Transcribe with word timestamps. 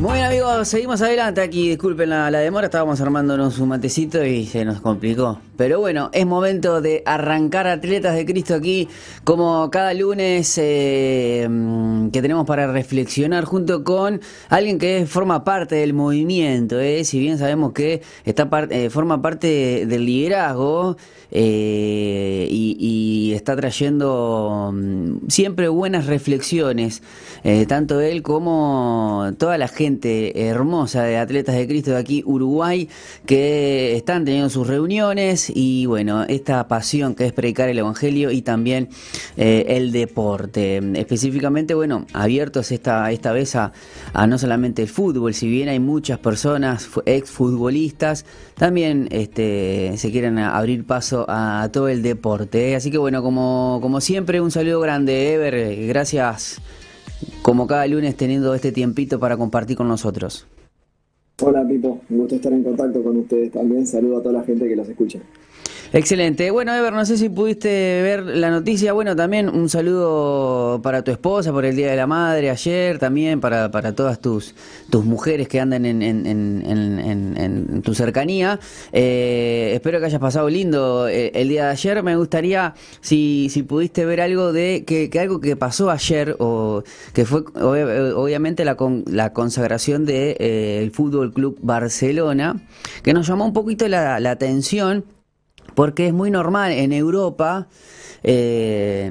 Muy 0.00 0.14
bien 0.14 0.24
amigos, 0.24 0.66
seguimos 0.66 1.02
adelante 1.02 1.42
aquí, 1.42 1.68
disculpen 1.68 2.08
la, 2.08 2.30
demora, 2.30 2.68
estábamos 2.68 3.02
armándonos 3.02 3.58
un 3.58 3.68
matecito 3.68 4.24
y 4.24 4.46
se 4.46 4.64
nos 4.64 4.80
complicó. 4.80 5.38
Pero 5.58 5.78
bueno, 5.78 6.08
es 6.14 6.24
momento 6.24 6.80
de 6.80 7.02
arrancar 7.04 7.66
Atletas 7.66 8.16
de 8.16 8.24
Cristo 8.24 8.54
aquí, 8.54 8.88
como 9.24 9.70
cada 9.70 9.92
lunes 9.92 10.56
eh, 10.56 11.46
que 12.10 12.22
tenemos 12.22 12.46
para 12.46 12.72
reflexionar 12.72 13.44
junto 13.44 13.84
con 13.84 14.22
alguien 14.48 14.78
que 14.78 15.04
forma 15.06 15.44
parte 15.44 15.74
del 15.74 15.92
movimiento, 15.92 16.80
eh, 16.80 17.04
si 17.04 17.18
bien 17.18 17.36
sabemos 17.36 17.74
que 17.74 18.00
está 18.24 18.48
eh, 18.70 18.88
forma 18.88 19.20
parte 19.20 19.84
del 19.84 20.06
liderazgo 20.06 20.96
y, 21.30 22.76
y, 22.80 23.32
está 23.34 23.54
trayendo 23.54 24.72
mm, 24.72 25.28
siempre 25.28 25.68
buenas 25.68 26.06
reflexiones, 26.06 27.02
tanto 27.68 28.00
él 28.00 28.22
como 28.22 29.30
toda 29.38 29.58
la 29.58 29.68
gente 29.68 29.89
hermosa 30.02 31.02
de 31.02 31.16
Atletas 31.16 31.56
de 31.56 31.66
Cristo 31.66 31.92
de 31.92 31.96
aquí, 31.96 32.22
Uruguay, 32.24 32.88
que 33.26 33.96
están 33.96 34.24
teniendo 34.24 34.50
sus 34.50 34.66
reuniones 34.66 35.50
y 35.52 35.86
bueno, 35.86 36.24
esta 36.24 36.68
pasión 36.68 37.14
que 37.14 37.26
es 37.26 37.32
predicar 37.32 37.68
el 37.68 37.78
Evangelio 37.78 38.30
y 38.30 38.42
también 38.42 38.88
eh, 39.36 39.64
el 39.68 39.92
deporte. 39.92 40.80
Específicamente, 40.94 41.74
bueno, 41.74 42.06
abiertos 42.12 42.70
esta, 42.72 43.10
esta 43.10 43.32
vez 43.32 43.56
a, 43.56 43.72
no 44.28 44.38
solamente 44.38 44.82
el 44.82 44.88
fútbol, 44.88 45.34
si 45.34 45.48
bien 45.48 45.68
hay 45.68 45.80
muchas 45.80 46.18
personas, 46.18 46.88
exfutbolistas, 47.06 48.24
también 48.54 49.08
este, 49.10 49.94
se 49.96 50.10
quieren 50.10 50.38
abrir 50.38 50.84
paso 50.84 51.24
a, 51.28 51.68
todo 51.72 51.88
el 51.88 52.02
deporte. 52.02 52.76
Así 52.76 52.90
que 52.90 52.98
bueno, 52.98 53.22
como, 53.22 53.78
como 53.80 54.00
siempre, 54.00 54.40
un 54.40 54.50
saludo 54.50 54.80
grande, 54.80 55.34
Ever, 55.34 55.86
gracias 55.86 56.60
como 57.42 57.66
cada 57.66 57.86
lunes 57.86 58.16
teniendo 58.16 58.54
este 58.54 58.72
tiempito 58.72 59.18
para 59.18 59.36
compartir 59.36 59.76
con 59.76 59.88
nosotros. 59.88 60.46
Hola 61.42 61.66
Pipo, 61.66 62.00
me 62.10 62.18
gusta 62.18 62.36
estar 62.36 62.52
en 62.52 62.62
contacto 62.62 63.02
con 63.02 63.16
ustedes 63.16 63.50
también. 63.50 63.86
Saludo 63.86 64.18
a 64.18 64.22
toda 64.22 64.40
la 64.40 64.44
gente 64.44 64.68
que 64.68 64.76
los 64.76 64.88
escucha. 64.88 65.20
Excelente. 65.92 66.50
Bueno, 66.52 66.72
Ever, 66.74 66.92
no 66.92 67.04
sé 67.04 67.16
si 67.16 67.28
pudiste 67.28 67.68
ver 68.02 68.22
la 68.22 68.50
noticia. 68.50 68.92
Bueno, 68.92 69.16
también 69.16 69.48
un 69.48 69.68
saludo 69.68 70.80
para 70.82 71.02
tu 71.02 71.10
esposa 71.10 71.52
por 71.52 71.64
el 71.64 71.74
Día 71.74 71.90
de 71.90 71.96
la 71.96 72.06
Madre 72.06 72.48
ayer, 72.50 72.98
también 72.98 73.40
para, 73.40 73.70
para 73.70 73.92
todas 73.94 74.20
tus, 74.20 74.54
tus 74.88 75.04
mujeres 75.04 75.48
que 75.48 75.58
andan 75.58 75.84
en, 75.86 76.00
en, 76.02 76.64
en, 76.66 77.82
tu 77.82 77.94
cercanía. 77.94 78.60
Eh, 78.92 79.72
espero 79.74 79.98
que 79.98 80.06
hayas 80.06 80.20
pasado 80.20 80.48
lindo 80.48 81.08
eh, 81.08 81.32
el, 81.34 81.48
día 81.48 81.64
de 81.66 81.70
ayer. 81.72 82.02
Me 82.02 82.16
gustaría, 82.16 82.74
si, 83.00 83.48
si 83.50 83.62
pudiste 83.64 84.04
ver 84.04 84.20
algo 84.20 84.52
de 84.52 84.84
que, 84.86 85.10
que 85.10 85.18
algo 85.18 85.40
que 85.40 85.56
pasó 85.56 85.90
ayer, 85.90 86.36
o 86.38 86.84
que 87.12 87.24
fue 87.24 87.42
obviamente 87.54 88.64
la, 88.64 88.76
con, 88.76 89.04
la 89.06 89.32
consagración 89.32 90.04
del 90.04 90.36
de, 90.36 90.36
eh, 90.38 90.90
Fútbol 90.92 91.32
Club 91.32 91.58
Barcelona, 91.62 92.60
que 93.02 93.12
nos 93.12 93.26
llamó 93.26 93.44
un 93.44 93.52
poquito 93.52 93.88
la, 93.88 94.20
la 94.20 94.30
atención 94.30 95.04
porque 95.74 96.06
es 96.08 96.12
muy 96.12 96.30
normal 96.30 96.72
en 96.72 96.92
Europa 96.92 97.68
eh, 98.22 99.10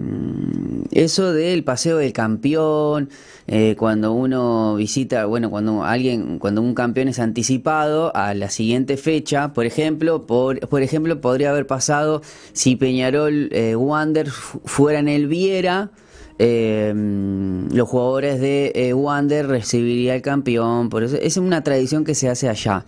eso 0.91 1.33
del 1.33 1.63
paseo 1.63 1.97
del 1.97 2.13
campeón, 2.13 3.09
eh, 3.47 3.75
cuando 3.77 4.13
uno 4.13 4.75
visita, 4.75 5.25
bueno, 5.25 5.49
cuando 5.49 5.83
alguien, 5.83 6.39
cuando 6.39 6.61
un 6.61 6.75
campeón 6.75 7.07
es 7.07 7.19
anticipado 7.19 8.15
a 8.15 8.33
la 8.33 8.49
siguiente 8.49 8.97
fecha, 8.97 9.53
por 9.53 9.65
ejemplo, 9.65 10.25
por, 10.27 10.59
por 10.67 10.81
ejemplo, 10.83 11.19
podría 11.21 11.49
haber 11.49 11.65
pasado 11.65 12.21
si 12.53 12.75
Peñarol 12.75 13.49
eh, 13.52 13.75
Wander 13.75 14.30
fuera 14.30 14.99
en 14.99 15.07
el 15.07 15.27
Viera. 15.27 15.91
Eh, 16.41 16.93
los 17.73 17.89
jugadores 17.89 18.39
de 18.39 18.93
Wander 18.95 19.47
recibiría 19.47 20.15
el 20.15 20.21
campeón, 20.21 20.89
por 20.89 21.03
eso 21.03 21.17
es 21.17 21.35
una 21.35 21.63
tradición 21.63 22.05
que 22.05 22.15
se 22.15 22.30
hace 22.30 22.47
allá. 22.47 22.85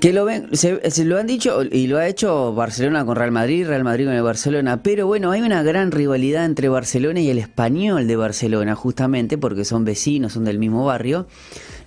Que 0.00 0.14
lo 0.14 0.24
ven, 0.24 0.48
se, 0.56 0.80
lo 1.04 1.18
han 1.18 1.26
dicho 1.26 1.62
y 1.62 1.86
lo 1.86 1.98
ha 1.98 2.08
hecho 2.08 2.54
Barcelona 2.54 3.04
con 3.04 3.14
Real 3.14 3.30
Madrid, 3.30 3.66
Real 3.66 3.84
Madrid 3.84 4.06
con 4.06 4.14
el 4.14 4.22
Barcelona, 4.22 4.82
pero 4.82 5.06
bueno, 5.06 5.30
hay 5.30 5.42
una 5.42 5.62
gran 5.62 5.90
rivalidad 5.90 6.46
entre 6.46 6.70
Barcelona 6.70 7.20
y 7.20 7.28
el 7.28 7.38
español 7.38 8.06
de 8.06 8.16
Barcelona, 8.16 8.74
justamente 8.74 9.36
porque 9.36 9.66
son 9.66 9.84
vecinos, 9.84 10.32
son 10.32 10.44
del 10.44 10.58
mismo 10.58 10.86
barrio. 10.86 11.26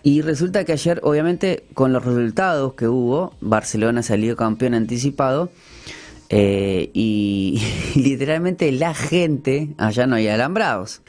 Y 0.03 0.21
resulta 0.21 0.65
que 0.65 0.73
ayer, 0.73 0.99
obviamente, 1.01 1.63
con 1.73 1.93
los 1.93 2.05
resultados 2.05 2.75
que 2.75 2.87
hubo, 2.87 3.33
Barcelona 3.41 4.03
salió 4.03 4.35
campeón 4.35 4.75
anticipado. 4.75 5.49
Eh, 6.29 6.91
y, 6.93 7.59
literalmente 7.95 8.71
la 8.71 8.93
gente, 8.93 9.69
allá 9.77 10.05
no 10.05 10.15
hay 10.15 10.27
alambrados. 10.27 11.01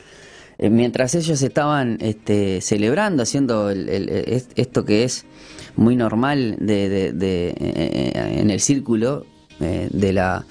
Eh, 0.56 0.70
mientras 0.70 1.14
ellos 1.14 1.42
estaban 1.42 1.98
este, 2.00 2.62
celebrando, 2.62 3.22
haciendo 3.22 3.68
esto 3.70 4.86
que 4.86 5.04
es 5.04 5.26
muy 5.76 5.96
normal 5.96 6.56
de, 6.58 7.12
de, 7.12 7.48
eh, 7.48 8.12
en 8.40 8.50
el 8.50 8.60
círculo 8.60 9.24
eh, 9.60 9.88
de, 9.92 10.12
la, 10.12 10.44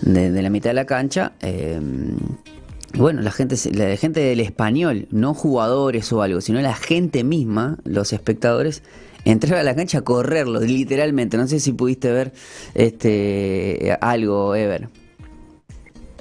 de, 0.00 0.42
la 0.42 0.50
mitad 0.50 0.70
de 0.70 0.74
la 0.74 0.86
cancha. 0.86 1.32
Eh, 1.40 1.80
bueno, 2.94 3.22
la 3.22 3.30
gente, 3.30 3.56
la 3.72 3.96
gente 3.96 4.20
del 4.20 4.40
español, 4.40 5.06
no 5.10 5.32
jugadores 5.34 6.12
o 6.12 6.22
algo, 6.22 6.40
sino 6.40 6.60
la 6.60 6.74
gente 6.74 7.24
misma, 7.24 7.78
los 7.84 8.12
espectadores, 8.12 8.82
entraron 9.24 9.60
a 9.60 9.62
la 9.62 9.74
cancha 9.74 9.98
a 9.98 10.02
correrlo, 10.02 10.60
literalmente. 10.60 11.36
No 11.36 11.46
sé 11.46 11.60
si 11.60 11.72
pudiste 11.72 12.10
ver 12.12 12.32
este 12.74 13.96
algo, 14.00 14.54
Ever. 14.54 14.88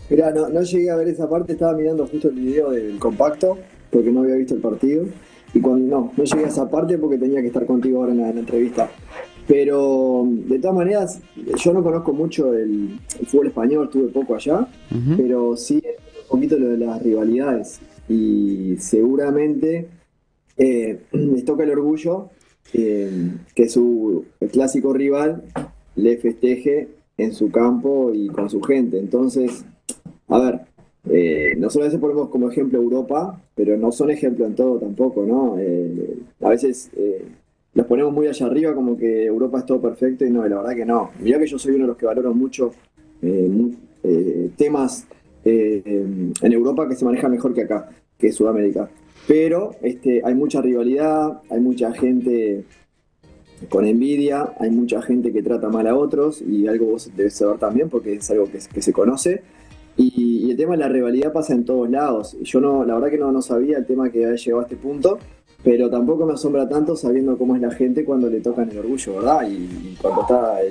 Mira, 0.09 0.31
no, 0.31 0.49
no 0.49 0.61
llegué 0.61 0.91
a 0.91 0.95
ver 0.95 1.07
esa 1.07 1.29
parte, 1.29 1.53
estaba 1.53 1.73
mirando 1.73 2.05
justo 2.05 2.29
el 2.29 2.35
video 2.35 2.71
del 2.71 2.99
compacto, 2.99 3.57
porque 3.89 4.11
no 4.11 4.21
había 4.21 4.35
visto 4.35 4.53
el 4.53 4.61
partido. 4.61 5.05
Y 5.53 5.59
cuando 5.59 5.85
no, 5.87 6.13
no 6.15 6.23
llegué 6.23 6.45
a 6.45 6.47
esa 6.47 6.69
parte 6.69 6.97
porque 6.97 7.17
tenía 7.17 7.41
que 7.41 7.47
estar 7.47 7.65
contigo 7.65 7.99
ahora 7.99 8.13
en 8.13 8.21
la, 8.21 8.29
entrevista. 8.29 8.89
Pero 9.47 10.23
de 10.27 10.59
todas 10.59 10.77
maneras, 10.77 11.21
yo 11.57 11.73
no 11.73 11.83
conozco 11.83 12.13
mucho 12.13 12.53
el, 12.53 12.99
fútbol 13.27 13.47
español, 13.47 13.85
estuve 13.85 14.07
poco 14.09 14.35
allá, 14.35 14.67
pero 15.17 15.57
sí 15.57 15.81
un 16.29 16.37
poquito 16.37 16.57
lo 16.57 16.69
de 16.69 16.77
las 16.77 17.01
rivalidades. 17.01 17.81
Y 18.07 18.77
seguramente 18.79 19.89
eh, 20.57 21.01
les 21.11 21.43
toca 21.43 21.63
el 21.63 21.71
orgullo 21.71 22.29
eh, 22.73 23.31
que 23.53 23.67
su 23.67 24.25
clásico 24.51 24.93
rival 24.93 25.43
le 25.95 26.17
festeje 26.17 26.87
en 27.17 27.33
su 27.33 27.51
campo 27.51 28.11
y 28.13 28.27
con 28.27 28.49
su 28.49 28.61
gente. 28.61 28.99
Entonces, 28.99 29.65
a 30.27 30.39
ver, 30.39 30.61
eh, 31.09 31.55
nosotros 31.57 31.83
a 31.83 31.87
veces 31.87 31.99
ponemos 31.99 32.29
como 32.29 32.49
ejemplo 32.49 32.79
Europa, 32.79 33.41
pero 33.55 33.75
no 33.77 33.91
son 33.91 34.11
ejemplo 34.11 34.45
en 34.45 34.55
todo 34.55 34.77
tampoco, 34.79 35.25
¿no? 35.25 35.57
Eh, 35.59 36.17
a 36.41 36.49
veces 36.49 36.91
eh, 36.95 37.25
los 37.73 37.85
ponemos 37.87 38.13
muy 38.13 38.27
allá 38.27 38.45
arriba 38.45 38.75
como 38.75 38.97
que 38.97 39.25
Europa 39.25 39.59
es 39.59 39.65
todo 39.65 39.81
perfecto 39.81 40.25
y 40.25 40.29
no, 40.29 40.47
la 40.47 40.57
verdad 40.57 40.75
que 40.75 40.85
no. 40.85 41.11
Mirá 41.19 41.39
que 41.39 41.47
yo 41.47 41.57
soy 41.57 41.75
uno 41.75 41.85
de 41.85 41.87
los 41.87 41.97
que 41.97 42.05
valoro 42.05 42.33
mucho 42.33 42.71
temas 44.57 45.05
en 45.43 46.33
Europa 46.41 46.89
que 46.89 46.95
se 46.95 47.05
manejan 47.05 47.31
mejor 47.31 47.53
que 47.53 47.61
acá, 47.61 47.89
que 48.17 48.31
Sudamérica. 48.31 48.89
Pero 49.27 49.75
este, 49.81 50.21
hay 50.23 50.33
mucha 50.33 50.59
rivalidad, 50.61 51.41
hay 51.49 51.59
mucha 51.59 51.93
gente 51.93 52.65
con 53.69 53.85
envidia, 53.85 54.53
hay 54.59 54.71
mucha 54.71 55.03
gente 55.03 55.31
que 55.31 55.43
trata 55.43 55.69
mal 55.69 55.85
a 55.85 55.95
otros 55.95 56.41
y 56.41 56.67
algo 56.67 56.87
vos 56.87 57.11
debes 57.15 57.35
saber 57.35 57.59
también 57.59 57.89
porque 57.89 58.13
es 58.13 58.31
algo 58.31 58.45
que, 58.45 58.59
que 58.73 58.81
se 58.81 58.91
conoce. 58.91 59.43
Y, 59.97 60.49
el 60.51 60.57
tema 60.57 60.73
de 60.73 60.79
la 60.79 60.89
rivalidad 60.89 61.31
pasa 61.31 61.53
en 61.53 61.65
todos 61.65 61.89
lados. 61.89 62.37
Yo 62.41 62.59
no, 62.59 62.83
la 62.83 62.95
verdad 62.95 63.09
que 63.09 63.17
no, 63.17 63.31
no 63.31 63.41
sabía 63.41 63.77
el 63.77 63.85
tema 63.85 64.09
que 64.09 64.25
había 64.25 64.35
llegado 64.35 64.59
a 64.59 64.63
este 64.63 64.75
punto, 64.75 65.17
pero 65.63 65.89
tampoco 65.89 66.25
me 66.25 66.33
asombra 66.33 66.67
tanto 66.67 66.95
sabiendo 66.95 67.37
cómo 67.37 67.55
es 67.55 67.61
la 67.61 67.71
gente 67.71 68.03
cuando 68.03 68.29
le 68.29 68.41
tocan 68.41 68.69
el 68.69 68.79
orgullo, 68.79 69.15
¿verdad? 69.15 69.47
Y, 69.49 69.95
cuando 70.01 70.21
está, 70.21 70.61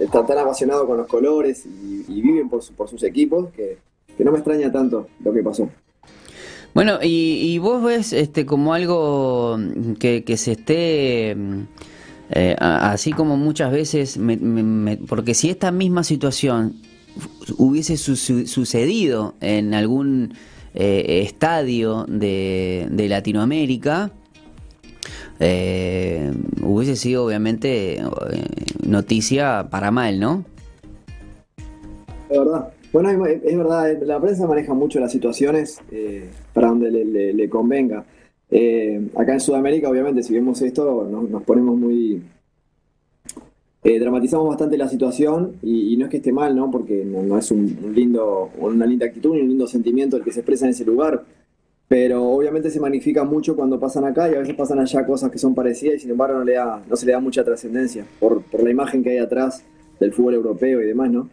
está, 0.00 0.26
tan 0.26 0.38
apasionado 0.38 0.86
con 0.86 0.96
los 0.96 1.06
colores 1.06 1.66
y, 1.66 2.20
viven 2.20 2.48
por, 2.48 2.62
por 2.74 2.88
sus 2.88 3.02
equipos 3.04 3.50
que, 3.52 3.78
no 4.18 4.32
me 4.32 4.38
extraña 4.38 4.72
tanto 4.72 5.06
lo 5.22 5.32
que 5.32 5.42
pasó. 5.42 5.68
Bueno, 6.74 6.98
y, 7.02 7.56
vos 7.58 7.82
ves 7.82 8.12
este 8.12 8.44
como 8.46 8.74
algo 8.74 9.58
que, 9.98 10.36
se 10.36 10.52
esté... 10.52 11.36
Eh, 12.30 12.54
así 12.58 13.12
como 13.12 13.38
muchas 13.38 13.72
veces, 13.72 14.20
porque 15.08 15.32
si 15.32 15.48
esta 15.48 15.72
misma 15.72 16.04
situación 16.04 16.74
hubiese 17.56 17.96
sucedido 17.96 19.34
en 19.40 19.74
algún 19.74 20.34
eh, 20.74 21.22
estadio 21.24 22.04
de, 22.08 23.06
Latinoamérica, 23.08 24.12
eh, 25.40 26.32
hubiese 26.62 26.96
sido 26.96 27.24
obviamente 27.24 27.94
eh, 27.94 28.04
noticia 28.86 29.68
para 29.70 29.90
mal, 29.90 30.20
¿no? 30.20 30.44
Es 32.28 32.38
verdad. 32.38 32.68
Bueno, 32.92 33.26
es 33.26 33.56
verdad, 33.56 33.98
la 34.02 34.20
prensa 34.20 34.46
maneja 34.46 34.72
mucho 34.72 34.98
las 34.98 35.12
situaciones 35.12 35.78
para 36.54 36.68
donde 36.68 36.90
le, 36.90 37.48
convenga. 37.48 38.04
acá 39.14 39.32
en 39.34 39.40
Sudamérica, 39.40 39.90
obviamente, 39.90 40.22
si 40.22 40.32
vemos 40.32 40.62
esto, 40.62 41.06
nos 41.10 41.42
ponemos 41.42 41.76
muy, 41.76 42.22
eh, 43.84 43.98
dramatizamos 43.98 44.48
bastante 44.48 44.76
la 44.76 44.88
situación 44.88 45.54
y, 45.62 45.96
no 45.96 46.06
es 46.06 46.10
que 46.10 46.18
esté 46.18 46.32
mal, 46.32 46.56
¿no? 46.56 46.70
Porque 46.70 47.04
no, 47.04 47.38
es 47.38 47.50
un, 47.50 47.92
lindo, 47.94 48.50
una 48.58 48.86
linda 48.86 49.06
actitud 49.06 49.34
ni 49.34 49.42
un 49.42 49.48
lindo 49.48 49.66
sentimiento 49.66 50.16
el 50.16 50.24
que 50.24 50.32
se 50.32 50.40
expresa 50.40 50.64
en 50.66 50.72
ese 50.72 50.84
lugar. 50.84 51.24
pero 51.88 52.22
obviamente 52.24 52.70
se 52.70 52.80
magnifica 52.80 53.24
mucho 53.24 53.56
cuando 53.56 53.80
pasan 53.80 54.04
acá 54.04 54.30
y 54.30 54.34
a 54.34 54.40
veces 54.40 54.54
pasan 54.54 54.78
allá 54.78 55.06
cosas 55.06 55.30
que 55.30 55.38
son 55.38 55.54
parecidas 55.54 55.96
y 55.96 56.00
sin 56.00 56.10
embargo 56.10 56.38
no, 56.38 56.44
le 56.44 56.54
da, 56.54 56.82
no 56.88 56.96
se 56.96 57.06
le 57.06 57.12
da 57.12 57.20
mucha 57.20 57.44
trascendencia 57.44 58.04
por, 58.20 58.42
por 58.42 58.62
la 58.62 58.70
imagen 58.70 59.02
que 59.02 59.10
hay 59.10 59.18
atrás 59.18 59.64
del 59.98 60.12
fútbol 60.12 60.34
europeo 60.34 60.82
y 60.82 60.86
demás, 60.86 61.10
¿no? 61.10 61.30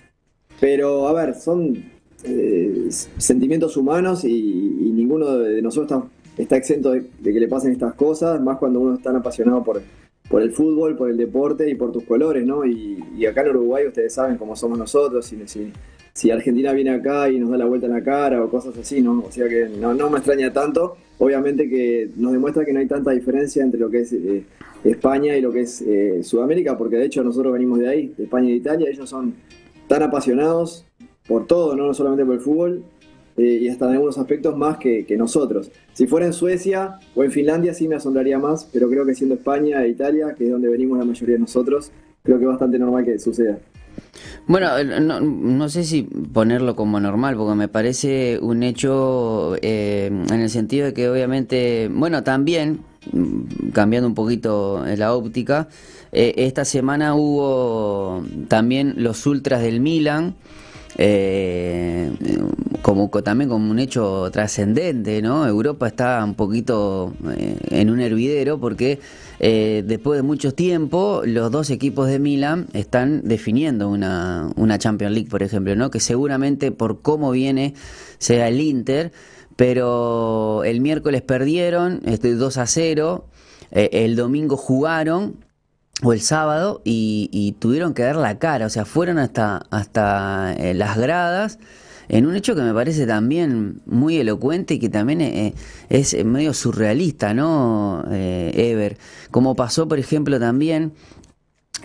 Pero, 0.59 1.07
a 1.07 1.13
ver, 1.13 1.36
son 1.36 1.75
eh, 2.24 2.88
sentimientos 2.89 3.77
humanos 3.77 4.24
y, 4.24 4.31
ninguno 4.31 5.38
de 5.38 5.62
nosotros 5.62 6.06
está, 6.38 6.56
exento 6.56 6.91
de, 6.91 7.06
que 7.21 7.39
le 7.39 7.48
pasen 7.48 7.74
estas 7.74 7.94
cosas, 7.94 8.41
más 8.41 8.57
cuando 8.57 8.80
uno 8.80 8.95
es 8.95 9.01
tan 9.01 9.15
apasionado 9.15 9.63
por, 9.63 9.81
por 10.30 10.42
el 10.42 10.51
fútbol, 10.51 10.95
por 10.95 11.10
el 11.10 11.18
deporte 11.18 11.69
y 11.69 11.75
por 11.75 11.92
tus 11.92 12.04
colores, 12.04 12.45
¿no? 12.45 12.66
Y, 12.66 13.25
acá 13.25 13.42
en 13.42 13.50
Uruguay 13.50 13.88
ustedes 13.88 14.13
saben 14.13 14.38
cómo 14.38 14.56
somos 14.56 14.77
nosotros, 14.77 15.25
si, 15.25 15.72
si, 16.13 16.31
Argentina 16.31 16.74
viene 16.74 16.92
acá 16.92 17.30
y 17.30 17.39
nos 17.39 17.50
da 17.50 17.57
la 17.57 17.66
vuelta 17.66 17.88
en 17.88 17.94
la 17.94 18.04
cara 18.04 18.44
o 18.44 18.50
cosas 18.50 18.77
así, 18.77 19.01
¿no? 19.01 19.24
O 19.25 19.31
sea 19.31 19.48
que 19.48 19.68
no, 19.68 19.94
no 19.94 20.10
me 20.10 20.18
extraña 20.18 20.51
tanto, 20.54 20.98
obviamente 21.18 21.69
que 21.69 22.10
nos 22.16 22.31
demuestra 22.31 22.66
que 22.66 22.74
no 22.74 22.80
hay 22.80 22.88
tanta 22.88 23.12
diferencia 23.12 23.63
entre 23.63 23.80
lo 23.80 23.89
que 23.89 24.01
es 24.01 24.13
eh, 24.13 24.44
España 24.83 25.36
y 25.36 25.42
lo 25.42 25.51
que 25.51 25.62
es 25.62 25.81
eh, 25.81 26.22
Sudamérica, 26.24 26.77
porque 26.77 26.98
de 26.98 27.06
hecho 27.06 27.24
nosotros 27.24 27.54
venimos 27.54 27.80
de 27.80 27.89
ahí, 27.89 28.13
de 28.18 28.25
España 28.25 28.50
y 28.50 28.51
de 28.51 28.57
Italia, 28.57 28.89
ellos 28.89 29.10
son 29.10 29.36
tan 29.88 30.04
apasionados 30.04 30.86
por 31.27 31.48
todo, 31.48 31.75
no 31.75 31.94
solamente 31.94 32.25
por 32.25 32.36
el 32.36 32.42
fútbol, 32.42 32.83
eh, 33.37 33.59
y 33.63 33.67
hasta 33.67 33.85
en 33.85 33.91
algunos 33.93 34.17
aspectos 34.17 34.55
más 34.55 34.77
que, 34.77 35.05
nosotros. 35.17 35.69
Si 35.93 36.07
fuera 36.07 36.25
en 36.25 36.33
Suecia 36.33 36.99
o 37.15 37.23
en 37.23 37.31
Finlandia 37.31 37.73
sí 37.73 37.87
me 37.87 37.95
asombraría 37.95 38.39
más, 38.39 38.69
pero 38.71 38.89
creo 38.89 39.05
que 39.05 39.13
siendo 39.13 39.35
España 39.35 39.83
e 39.83 39.89
Italia, 39.89 40.33
que 40.37 40.45
es 40.45 40.51
donde 40.51 40.69
venimos 40.69 40.97
la 40.97 41.05
mayoría 41.05 41.35
de 41.35 41.41
nosotros, 41.41 41.91
creo 42.23 42.37
que 42.37 42.43
es 42.43 42.49
bastante 42.49 42.79
normal 42.79 43.03
que 43.03 43.19
suceda. 43.19 43.57
Bueno, 44.47 44.77
eh, 44.77 44.85
no, 45.01 45.69
sé 45.69 45.83
si 45.83 46.03
ponerlo 46.03 46.75
como 46.75 46.99
normal, 46.99 47.35
porque 47.35 47.55
me 47.55 47.67
parece 47.67 48.39
un 48.41 48.63
hecho 48.63 49.55
eh, 49.61 50.07
en 50.07 50.39
el 50.39 50.49
sentido 50.49 50.88
de 50.88 50.93
que 50.93 51.09
obviamente, 51.09 51.89
bueno, 51.91 52.23
también, 52.23 52.79
mm, 53.11 53.69
cambiando 53.73 54.07
un 54.07 54.15
poquito 54.15 54.83
la 54.97 55.13
óptica, 55.13 55.67
esta 56.11 56.63
semana 56.63 57.13
hubo 57.15 58.23
también 58.47 58.93
los 58.97 59.25
ultras 59.25 59.61
del 59.61 59.81
Milan, 59.81 60.35
eh, 60.97 62.12
como 62.81 63.09
también 63.09 63.50
como 63.50 63.71
un 63.71 63.80
hecho 63.80 64.30
trascendente, 64.31 65.21
¿no? 65.21 65.47
Europa 65.47 65.88
está 65.88 66.24
un 66.24 66.36
poquito 66.36 67.13
eh, 67.36 67.57
en 67.71 67.89
un 67.89 68.00
hervidero 68.00 68.59
porque 68.59 69.00
eh, 69.39 69.83
después 69.86 70.18
de 70.18 70.24
mucho 70.24 70.53
tiempo 70.53 71.21
los 71.25 71.51
dos 71.51 71.69
equipos 71.69 72.07
de 72.07 72.19
Milan 72.19 72.68
están 72.74 73.21
definiendo 73.24 73.89
una, 73.89 74.50
una 74.56 74.77
Champions 74.77 75.13
League, 75.13 75.30
por 75.30 75.44
ejemplo, 75.44 75.75
¿no? 75.75 75.89
Que 75.92 76.00
seguramente 76.00 76.71
por 76.71 77.01
cómo 77.01 77.31
viene 77.31 77.74
sea 78.18 78.48
el 78.48 78.62
Inter, 78.62 79.12
pero 79.56 80.63
el 80.63 80.81
miércoles 80.81 81.21
perdieron 81.21 82.01
este 82.06 82.36
2 82.36 82.57
a 82.57 82.68
0, 82.68 83.25
eh, 83.71 83.89
el 83.91 84.15
domingo 84.15 84.57
jugaron 84.57 85.44
o 86.03 86.13
el 86.13 86.21
sábado 86.21 86.81
y, 86.83 87.56
tuvieron 87.59 87.94
que 87.94 88.03
dar 88.03 88.15
la 88.18 88.38
cara, 88.38 88.65
o 88.65 88.69
sea, 88.69 88.86
fueron 88.86 89.18
hasta, 89.18 89.65
hasta 89.69 90.53
eh, 90.57 90.74
las 90.74 90.97
gradas 90.97 91.59
en 92.07 92.25
un 92.25 92.36
hecho 92.36 92.56
que 92.56 92.62
me 92.62 92.74
parece 92.74 93.07
también 93.07 93.81
muy 93.86 94.18
elocuente 94.18 94.75
y 94.75 94.80
que 94.80 94.89
también 94.89 95.21
eh, 95.21 95.53
es 95.89 96.24
medio 96.24 96.53
surrealista, 96.53 97.33
¿no, 97.33 98.03
eh, 98.12 98.51
Ever? 98.53 98.97
Como 99.31 99.56
pasó, 99.56 99.88
por 99.88 100.00
ejemplo, 100.00 100.39
también 100.39 100.94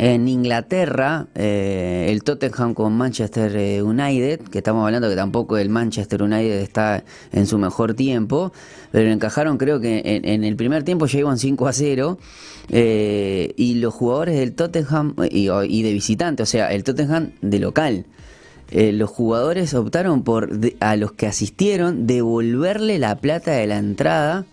en 0.01 0.29
Inglaterra, 0.29 1.27
eh, 1.35 2.07
el 2.09 2.23
Tottenham 2.23 2.73
con 2.73 2.95
Manchester 2.95 3.55
eh, 3.55 3.83
United, 3.83 4.41
que 4.41 4.59
estamos 4.59 4.87
hablando 4.87 5.11
que 5.11 5.15
tampoco 5.15 5.59
el 5.59 5.69
Manchester 5.69 6.23
United 6.23 6.59
está 6.59 7.05
en 7.33 7.47
su 7.47 7.59
mejor 7.59 7.93
tiempo, 7.93 8.51
pero 8.93 9.11
encajaron 9.11 9.59
creo 9.59 9.79
que 9.79 10.01
en, 10.05 10.43
el 10.43 10.57
primer 10.57 10.85
tiempo 10.85 11.05
ya 11.05 11.19
iban 11.19 11.37
5 11.37 11.69
a 11.69 11.73
0 11.75 12.19
eh, 12.71 13.53
y 13.59 13.75
los 13.75 13.93
jugadores 13.93 14.39
del 14.39 14.55
Tottenham 14.55 15.17
y, 15.31 15.83
de 15.83 15.93
visitante, 15.93 16.45
o 16.45 16.47
sea, 16.47 16.73
el 16.73 16.83
Tottenham 16.83 17.33
de 17.43 17.59
local. 17.59 18.07
los 18.73 19.11
jugadores 19.11 19.75
optaron 19.75 20.23
por 20.23 20.49
a 20.81 20.97
los 20.97 21.13
que 21.13 21.27
asistieron 21.27 22.07
devolverle 22.07 22.99
la 22.99 23.17
plata 23.19 23.51
de 23.51 23.67
la 23.67 23.77
entrada 23.77 24.47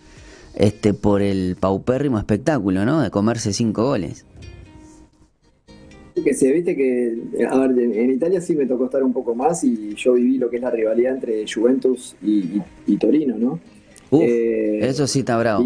este 0.56 0.92
por 0.92 1.22
el 1.22 1.56
paupérrimo 1.58 2.18
espectáculo, 2.18 2.84
¿no? 2.84 3.00
De 3.00 3.10
comerse 3.10 3.54
cinco 3.54 3.84
goles 3.84 4.26
que 6.22 6.34
se 6.34 6.52
viste 6.52 6.76
que, 6.76 7.46
a 7.48 7.58
ver, 7.58 7.78
en, 7.78 8.10
Italia 8.10 8.40
sí 8.40 8.54
me 8.54 8.66
tocó 8.66 8.86
estar 8.86 9.02
un 9.02 9.12
poco 9.12 9.34
más 9.34 9.64
y 9.64 9.94
yo 9.94 10.14
viví 10.14 10.38
lo 10.38 10.50
que 10.50 10.56
es 10.56 10.62
la 10.62 10.70
rivalidad 10.70 11.14
entre 11.14 11.44
Juventus 11.46 12.16
y, 12.22 12.96
Torino, 12.96 13.36
¿no? 13.38 13.60
Eh, 14.12 14.80
eso 14.82 15.06
sí 15.06 15.20
está 15.20 15.38
bravo. 15.38 15.64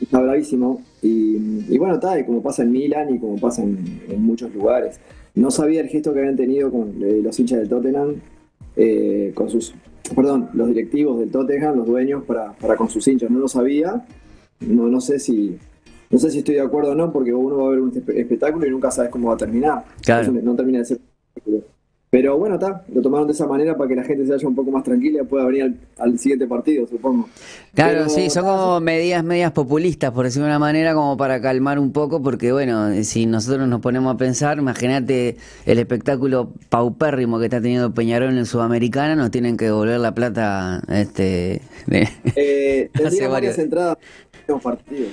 está 0.00 0.20
bravísimo. 0.20 0.82
Y, 1.02 1.76
bueno, 1.78 1.94
está, 1.94 2.18
y 2.18 2.24
como 2.24 2.42
pasa 2.42 2.62
en 2.62 2.72
Milan 2.72 3.14
y 3.14 3.18
como 3.18 3.38
pasa 3.38 3.62
en, 3.62 4.00
muchos 4.18 4.54
lugares. 4.54 5.00
No 5.34 5.50
sabía 5.50 5.80
el 5.80 5.88
gesto 5.88 6.12
que 6.12 6.20
habían 6.20 6.36
tenido 6.36 6.70
con 6.70 7.02
eh, 7.02 7.20
los 7.22 7.38
hinchas 7.40 7.58
del 7.58 7.68
Tottenham, 7.68 8.16
eh, 8.76 9.32
con 9.34 9.48
sus, 9.48 9.74
perdón, 10.14 10.50
los 10.52 10.68
directivos 10.68 11.18
del 11.18 11.30
Tottenham, 11.30 11.76
los 11.76 11.86
dueños, 11.86 12.24
para, 12.24 12.52
para 12.52 12.76
con 12.76 12.90
sus 12.90 13.06
hinchas. 13.08 13.30
No 13.30 13.38
lo 13.38 13.48
sabía. 13.48 14.04
No, 14.60 14.88
no 14.88 15.00
sé 15.00 15.18
si, 15.18 15.58
no 16.12 16.18
sé 16.18 16.30
si 16.30 16.38
estoy 16.38 16.56
de 16.56 16.60
acuerdo 16.60 16.92
o 16.92 16.94
no, 16.94 17.10
porque 17.10 17.32
uno 17.32 17.56
va 17.56 17.66
a 17.66 17.70
ver 17.70 17.80
un 17.80 17.92
espectáculo 17.96 18.66
y 18.66 18.70
nunca 18.70 18.90
sabes 18.90 19.10
cómo 19.10 19.28
va 19.28 19.34
a 19.34 19.38
terminar. 19.38 19.84
Claro. 20.04 20.30
no 20.30 20.54
termina 20.54 20.78
de 20.78 20.84
ser 20.84 20.98
pero 22.12 22.36
bueno, 22.36 22.56
está, 22.56 22.84
lo 22.92 23.00
tomaron 23.00 23.26
de 23.26 23.32
esa 23.32 23.46
manera 23.46 23.74
para 23.74 23.88
que 23.88 23.96
la 23.96 24.04
gente 24.04 24.26
se 24.26 24.32
vaya 24.32 24.46
un 24.46 24.54
poco 24.54 24.70
más 24.70 24.84
tranquila 24.84 25.22
y 25.22 25.24
pueda 25.24 25.46
venir 25.46 25.74
al, 25.96 26.18
siguiente 26.18 26.46
partido, 26.46 26.86
supongo. 26.86 27.26
Claro, 27.72 28.06
sí, 28.10 28.28
son 28.28 28.44
como 28.44 28.80
medidas 28.80 29.24
medias 29.24 29.52
populistas, 29.52 30.10
por 30.10 30.26
decirlo 30.26 30.44
de 30.44 30.50
una 30.50 30.58
manera, 30.58 30.92
como 30.92 31.16
para 31.16 31.40
calmar 31.40 31.78
un 31.78 31.90
poco, 31.90 32.22
porque 32.22 32.52
bueno, 32.52 33.02
si 33.02 33.24
nosotros 33.24 33.66
nos 33.66 33.80
ponemos 33.80 34.14
a 34.14 34.18
pensar, 34.18 34.58
imagínate 34.58 35.38
el 35.64 35.78
espectáculo 35.78 36.52
paupérrimo 36.68 37.38
que 37.38 37.46
está 37.46 37.62
teniendo 37.62 37.94
Peñarol 37.94 38.36
en 38.36 38.44
Sudamericana, 38.44 39.16
nos 39.16 39.30
tienen 39.30 39.56
que 39.56 39.64
devolver 39.64 39.98
la 39.98 40.12
plata 40.12 40.82
este 40.90 41.62
eh, 41.90 42.90
varias 43.30 43.58
entradas 43.58 43.96
partidos. 44.62 45.08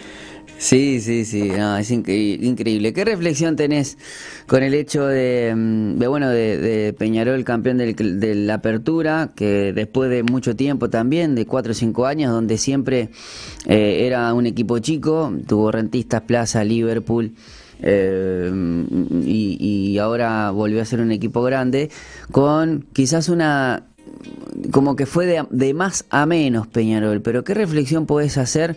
Sí, 0.60 1.00
sí, 1.00 1.24
sí, 1.24 1.50
es 1.80 1.90
increíble. 1.90 2.92
¿Qué 2.92 3.06
reflexión 3.06 3.56
tenés 3.56 3.98
con 4.46 4.62
el 4.62 4.74
hecho 4.74 5.06
de, 5.06 5.54
mm, 5.56 6.00
bueno, 6.00 6.28
de, 6.28 6.94
Peñarol, 7.00 7.46
campeón 7.46 7.78
de 7.78 8.36
la 8.36 8.56
apertura, 8.56 9.32
que 9.34 9.72
después 9.72 10.10
de 10.10 10.22
mucho 10.24 10.58
tiempo 10.58 10.90
también, 10.90 11.34
de 11.34 11.46
cuatro 11.46 11.72
o 11.72 11.76
cinco 11.76 12.06
años, 12.06 12.34
donde 12.34 12.58
siempre 12.58 13.10
eh, 13.68 14.06
era 14.06 14.34
un 14.34 14.48
equipo 14.48 14.80
chico, 14.80 15.34
tuvo 15.48 15.72
Rentistas, 15.72 16.24
Plaza, 16.24 16.62
Liverpool, 16.66 17.32
eh, 17.82 18.52
y, 19.24 19.98
ahora 19.98 20.52
volvió 20.52 20.82
a 20.82 20.86
ser 20.86 21.00
un 21.00 21.14
equipo 21.14 21.42
grande, 21.42 21.90
con 22.34 22.86
quizás 22.92 23.30
una 23.30 23.86
como 24.72 24.98
que 24.98 25.06
fue 25.06 25.26
de, 25.26 25.46
de 25.52 25.74
más 25.74 26.04
a 26.10 26.26
menos 26.26 26.68
Peñarol, 26.68 27.22
pero 27.22 27.46
¿qué 27.46 27.54
reflexión 27.54 28.06
podés 28.06 28.38
hacer? 28.38 28.76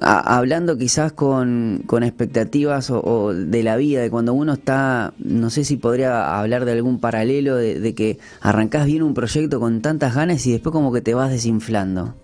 Hablando 0.00 0.78
quizás 0.78 1.12
con, 1.12 1.82
con 1.86 2.02
expectativas 2.02 2.90
o, 2.90 3.34
de 3.34 3.62
la 3.62 3.76
vida, 3.76 4.00
de 4.00 4.10
cuando 4.10 4.32
uno 4.32 4.54
está, 4.54 5.12
no 5.18 5.50
sé 5.50 5.64
si 5.64 5.76
podría 5.76 6.38
hablar 6.38 6.64
de 6.64 6.72
algún 6.72 6.98
paralelo, 6.98 7.56
de, 7.56 7.94
que 7.94 8.18
arrancás 8.40 8.86
bien 8.86 9.02
un 9.02 9.14
proyecto 9.14 9.60
con 9.60 9.82
tantas 9.82 10.14
ganas 10.14 10.46
y 10.46 10.52
después 10.52 10.72
como 10.72 10.92
que 10.92 11.00
te 11.00 11.14
vas 11.14 11.30
desinflando. 11.30 12.14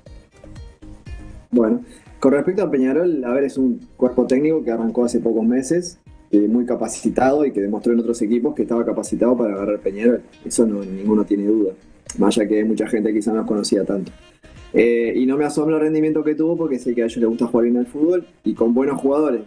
Bueno, 1.50 1.82
con 2.20 2.32
respecto 2.32 2.62
a 2.62 2.70
Peñarol, 2.70 3.24
a 3.24 3.32
ver, 3.32 3.44
es 3.44 3.58
un 3.58 3.80
cuerpo 3.96 4.26
técnico 4.26 4.64
que 4.64 4.70
arrancó 4.70 5.04
hace 5.04 5.20
pocos 5.20 5.44
meses, 5.44 5.98
eh, 6.30 6.46
muy 6.48 6.66
capacitado 6.66 7.44
y 7.46 7.52
que 7.52 7.60
demostró 7.60 7.92
en 7.92 8.00
otros 8.00 8.20
equipos 8.22 8.54
que 8.54 8.62
estaba 8.62 8.84
capacitado 8.84 9.36
para 9.36 9.54
agarrar 9.54 9.78
Peñarol. 9.80 10.22
Eso 10.44 10.66
no 10.66 10.82
ninguno 10.82 11.24
tiene 11.24 11.46
duda. 11.46 11.72
Más 12.18 12.36
allá 12.36 12.48
que 12.48 12.64
mucha 12.64 12.86
gente 12.86 13.12
quizás 13.12 13.34
no 13.34 13.46
conocía 13.46 13.84
tanto. 13.84 14.10
Eh, 14.72 15.14
y 15.16 15.26
no 15.26 15.36
me 15.36 15.44
asombra 15.44 15.76
el 15.76 15.82
rendimiento 15.82 16.22
que 16.22 16.34
tuvo 16.34 16.56
porque 16.56 16.78
sé 16.78 16.94
que 16.94 17.02
a 17.02 17.06
ellos 17.06 17.16
les 17.16 17.28
gusta 17.28 17.46
jugar 17.46 17.64
bien 17.64 17.78
al 17.78 17.86
fútbol 17.86 18.26
y 18.44 18.54
con 18.54 18.74
buenos 18.74 19.00
jugadores. 19.00 19.42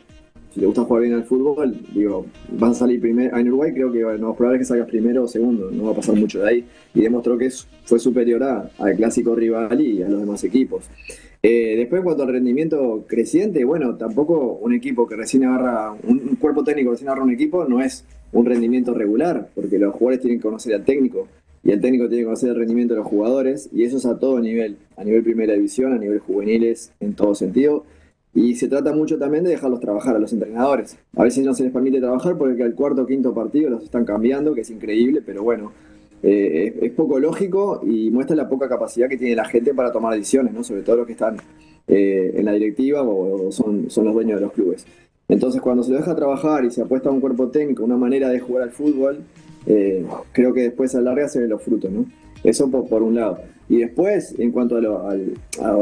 Si 0.53 0.59
les 0.59 0.67
gusta 0.67 0.83
jugar 0.83 1.03
bien 1.03 1.13
al 1.13 1.23
fútbol, 1.23 1.77
digo, 1.93 2.25
vas 2.49 2.71
a 2.71 2.79
salir 2.79 2.99
primero. 2.99 3.37
En 3.37 3.47
Uruguay 3.47 3.71
creo 3.73 3.91
que 3.91 4.01
no 4.19 4.31
es 4.31 4.37
probable 4.37 4.59
que 4.59 4.65
salgas 4.65 4.87
primero 4.87 5.23
o 5.23 5.27
segundo, 5.27 5.71
no 5.71 5.85
va 5.85 5.91
a 5.91 5.95
pasar 5.95 6.15
mucho 6.15 6.41
de 6.41 6.49
ahí. 6.49 6.65
Y 6.93 7.01
demostró 7.01 7.37
que 7.37 7.49
fue 7.85 7.99
superior 7.99 8.43
al 8.43 8.95
clásico 8.97 9.33
rival 9.33 9.79
y 9.79 10.03
a 10.03 10.09
los 10.09 10.19
demás 10.19 10.43
equipos. 10.43 10.89
Eh, 11.43 11.75
después, 11.77 11.99
en 11.99 12.03
cuanto 12.03 12.23
al 12.23 12.29
rendimiento 12.29 13.05
creciente, 13.07 13.63
bueno, 13.63 13.95
tampoco 13.95 14.59
un 14.61 14.73
equipo 14.73 15.07
que 15.07 15.15
recién 15.15 15.45
agarra, 15.45 15.93
un, 16.03 16.35
cuerpo 16.35 16.63
técnico 16.63 16.91
recién 16.91 17.09
agarra 17.09 17.23
un 17.23 17.31
equipo 17.31 17.65
no 17.65 17.81
es 17.81 18.05
un 18.31 18.45
rendimiento 18.45 18.93
regular, 18.93 19.49
porque 19.55 19.79
los 19.79 19.93
jugadores 19.93 20.21
tienen 20.21 20.39
que 20.39 20.43
conocer 20.43 20.75
al 20.75 20.83
técnico 20.83 21.27
y 21.63 21.71
el 21.71 21.81
técnico 21.81 22.07
tiene 22.07 22.21
que 22.21 22.25
conocer 22.25 22.49
el 22.49 22.55
rendimiento 22.55 22.93
de 22.93 23.01
los 23.01 23.07
jugadores 23.07 23.69
y 23.71 23.83
eso 23.83 23.97
es 23.97 24.05
a 24.05 24.17
todo 24.17 24.39
nivel, 24.39 24.77
a 24.97 25.03
nivel 25.03 25.23
primera 25.23 25.53
división, 25.53 25.93
a 25.93 25.97
nivel 25.97 26.19
juveniles, 26.19 26.91
en 26.99 27.13
todo 27.13 27.35
sentido. 27.35 27.85
Y 28.33 28.55
se 28.55 28.67
trata 28.67 28.93
mucho 28.93 29.19
también 29.19 29.43
de 29.43 29.51
dejarlos 29.51 29.79
trabajar 29.79 30.15
a 30.15 30.19
los 30.19 30.31
entrenadores. 30.31 30.97
A 31.15 31.23
veces 31.23 31.45
no 31.45 31.53
se 31.53 31.63
les 31.63 31.71
permite 31.71 31.99
trabajar 31.99 32.37
porque 32.37 32.63
al 32.63 32.73
cuarto 32.73 33.03
o 33.03 33.05
quinto 33.05 33.33
partido 33.33 33.69
los 33.69 33.83
están 33.83 34.05
cambiando, 34.05 34.55
que 34.55 34.61
es 34.61 34.69
increíble, 34.69 35.21
pero 35.23 35.43
bueno, 35.43 35.71
eh, 36.23 36.79
es, 36.81 36.91
poco 36.91 37.19
lógico 37.19 37.81
y 37.83 38.09
muestra 38.09 38.35
la 38.35 38.47
poca 38.47 38.69
capacidad 38.69 39.09
que 39.09 39.17
tiene 39.17 39.35
la 39.35 39.45
gente 39.45 39.73
para 39.73 39.91
tomar 39.91 40.13
decisiones, 40.13 40.53
¿no? 40.53 40.63
sobre 40.63 40.81
todo 40.81 40.97
los 40.97 41.07
que 41.07 41.13
están 41.13 41.37
eh, 41.87 42.33
en 42.35 42.45
la 42.45 42.53
directiva 42.53 43.01
o, 43.01 43.51
son, 43.51 43.89
son 43.89 44.05
los 44.05 44.13
dueños 44.13 44.39
de 44.39 44.45
los 44.45 44.53
clubes. 44.53 44.85
Entonces, 45.27 45.61
cuando 45.61 45.83
se 45.83 45.91
lo 45.91 45.97
deja 45.97 46.15
trabajar 46.15 46.65
y 46.65 46.71
se 46.71 46.81
apuesta 46.81 47.09
a 47.09 47.11
un 47.11 47.21
cuerpo 47.21 47.49
técnico, 47.49 47.83
una 47.83 47.97
manera 47.97 48.29
de 48.29 48.39
jugar 48.39 48.63
al 48.63 48.71
fútbol, 48.71 49.19
eh, 49.65 50.05
creo 50.31 50.53
que 50.53 50.61
después 50.61 50.93
a 50.95 50.99
la 50.99 51.11
larga 51.11 51.29
se 51.29 51.39
ven 51.39 51.49
los 51.49 51.61
frutos, 51.61 51.91
¿no? 51.91 52.05
Eso 52.43 52.69
por, 52.71 53.03
un 53.03 53.15
lado. 53.15 53.39
Y 53.69 53.77
después, 53.77 54.35
en 54.39 54.51
cuanto 54.51 54.77
a, 54.77 54.81
lo, 54.81 55.07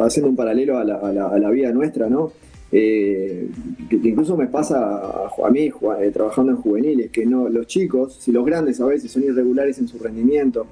haciendo 0.04 0.30
un 0.30 0.36
paralelo 0.36 0.78
a 0.78 0.84
la, 0.84 0.96
a 0.96 1.40
la, 1.40 1.50
vida 1.50 1.72
nuestra, 1.72 2.10
¿no? 2.10 2.32
Eh, 2.72 3.50
incluso 3.90 4.38
me 4.38 4.48
pasa 4.48 5.28
a, 5.44 5.50
mí 5.50 5.72
eh, 6.00 6.12
trabajando 6.14 6.52
en 6.52 6.58
juveniles, 6.58 7.10
que 7.10 7.26
no 7.26 7.50
los 7.50 7.66
chicos, 7.66 8.18
si 8.20 8.32
los 8.32 8.46
grandes 8.46 8.80
a 8.82 8.86
veces 8.86 9.10
son 9.10 9.24
irregulares 9.24 9.80
en 9.80 9.88
su 9.88 9.98
rendimiento, 9.98 10.68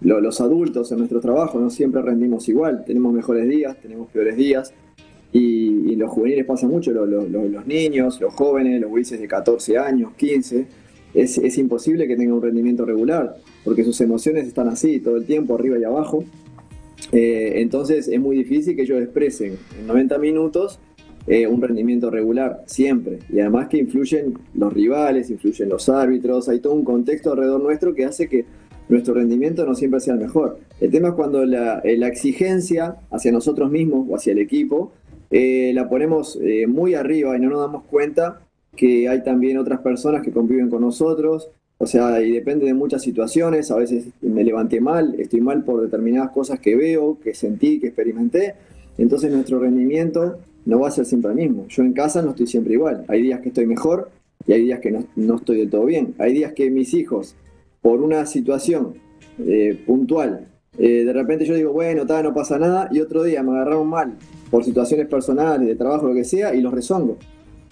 los 0.00 0.40
adultos 0.40 0.92
en 0.92 0.98
nuestro 0.98 1.20
trabajo 1.20 1.58
no 1.58 1.70
siempre 1.70 2.00
rendimos 2.02 2.48
igual, 2.48 2.84
tenemos 2.86 3.12
mejores 3.12 3.48
días, 3.48 3.76
tenemos 3.80 4.08
peores 4.10 4.36
días, 4.36 4.72
y, 5.32 5.96
los 5.96 6.10
juveniles 6.10 6.46
pasa 6.46 6.66
mucho, 6.66 6.92
los 6.92 7.66
niños, 7.66 8.20
los 8.20 8.32
jóvenes, 8.34 8.80
los 8.80 8.90
güeyes 8.90 9.18
de 9.18 9.26
14 9.26 9.78
años, 9.78 10.12
15, 10.16 10.66
es, 11.16 11.38
es 11.38 11.56
imposible 11.56 12.06
que 12.06 12.14
tengan 12.14 12.34
un 12.34 12.42
rendimiento 12.42 12.84
regular, 12.84 13.36
porque 13.64 13.84
sus 13.84 14.00
emociones 14.02 14.46
están 14.46 14.68
así 14.68 15.00
todo 15.00 15.16
el 15.16 15.24
tiempo, 15.24 15.54
arriba 15.54 15.78
y 15.78 15.84
abajo. 15.84 16.24
Eh, 17.12 17.54
entonces 17.56 18.08
es 18.08 18.20
muy 18.20 18.36
difícil 18.36 18.76
que 18.76 18.82
ellos 18.82 19.00
expresen 19.00 19.56
en 19.78 19.86
90 19.86 20.18
minutos 20.18 20.78
eh, 21.26 21.46
un 21.46 21.62
rendimiento 21.62 22.10
regular, 22.10 22.62
siempre. 22.66 23.20
Y 23.32 23.40
además 23.40 23.68
que 23.68 23.78
influyen 23.78 24.38
los 24.54 24.72
rivales, 24.72 25.30
influyen 25.30 25.70
los 25.70 25.88
árbitros, 25.88 26.48
hay 26.50 26.60
todo 26.60 26.74
un 26.74 26.84
contexto 26.84 27.32
alrededor 27.32 27.62
nuestro 27.62 27.94
que 27.94 28.04
hace 28.04 28.28
que 28.28 28.44
nuestro 28.88 29.14
rendimiento 29.14 29.64
no 29.64 29.74
siempre 29.74 30.00
sea 30.00 30.14
el 30.14 30.20
mejor. 30.20 30.58
El 30.80 30.90
tema 30.90 31.08
es 31.08 31.14
cuando 31.14 31.44
la, 31.46 31.80
eh, 31.82 31.98
exigencia 32.06 32.96
hacia 33.10 33.32
nosotros 33.32 33.70
mismos 33.70 34.06
o 34.08 34.16
hacia 34.16 34.32
el 34.32 34.38
equipo 34.38 34.92
eh, 35.30 35.72
la 35.74 35.88
ponemos 35.88 36.38
muy 36.68 36.94
arriba 36.94 37.36
y 37.36 37.40
no 37.40 37.50
nos 37.50 37.60
damos 37.60 37.84
cuenta 37.84 38.45
que 38.76 39.08
hay 39.08 39.22
también 39.22 39.58
otras 39.58 39.80
personas 39.80 40.22
que 40.22 40.30
conviven 40.30 40.70
con 40.70 40.82
nosotros. 40.82 41.50
O 41.78 41.86
sea, 41.86 42.22
y 42.22 42.32
depende 42.32 42.66
de 42.66 42.74
muchas 42.74 43.02
situaciones. 43.02 43.70
A 43.70 43.76
veces 43.76 44.06
me 44.22 44.44
levanté 44.44 44.80
mal, 44.80 45.14
estoy 45.18 45.40
mal 45.40 45.64
por 45.64 45.82
determinadas 45.82 46.30
cosas 46.30 46.60
que 46.60 46.76
veo, 46.76 47.18
que 47.20 47.34
sentí, 47.34 47.80
que 47.80 47.88
experimenté. 47.88 48.54
Entonces 48.98 49.30
nuestro 49.32 49.58
rendimiento 49.58 50.38
no 50.64 50.80
va 50.80 50.88
a 50.88 50.90
ser 50.90 51.04
siempre 51.04 51.30
el 51.30 51.36
mismo. 51.36 51.66
Yo 51.68 51.82
en 51.82 51.92
casa 51.92 52.22
no 52.22 52.30
estoy 52.30 52.46
siempre 52.46 52.74
igual. 52.74 53.04
Hay 53.08 53.22
días 53.22 53.40
que 53.40 53.48
estoy 53.48 53.66
mejor 53.66 54.10
y 54.46 54.52
hay 54.52 54.62
días 54.62 54.80
que 54.80 54.90
no, 54.90 55.36
estoy 55.36 55.58
del 55.58 55.70
todo 55.70 55.84
bien. 55.84 56.14
Hay 56.18 56.32
días 56.32 56.52
que 56.52 56.70
mis 56.70 56.94
hijos, 56.94 57.36
por 57.82 58.00
una 58.00 58.26
situación 58.26 58.94
eh, 59.38 59.78
puntual, 59.86 60.46
eh, 60.78 61.04
de 61.04 61.12
repente 61.12 61.44
yo 61.44 61.54
digo, 61.54 61.72
bueno, 61.72 62.04
no 62.04 62.34
pasa 62.34 62.58
nada, 62.58 62.88
y 62.92 63.00
otro 63.00 63.22
día 63.22 63.42
me 63.42 63.52
agarraron 63.52 63.88
mal 63.88 64.14
por 64.50 64.64
situaciones 64.64 65.06
personales, 65.06 65.66
de 65.66 65.74
trabajo, 65.74 66.08
lo 66.08 66.14
que 66.14 66.24
sea, 66.24 66.54
y 66.54 66.60
los 66.60 66.72
rezongo. 66.72 67.16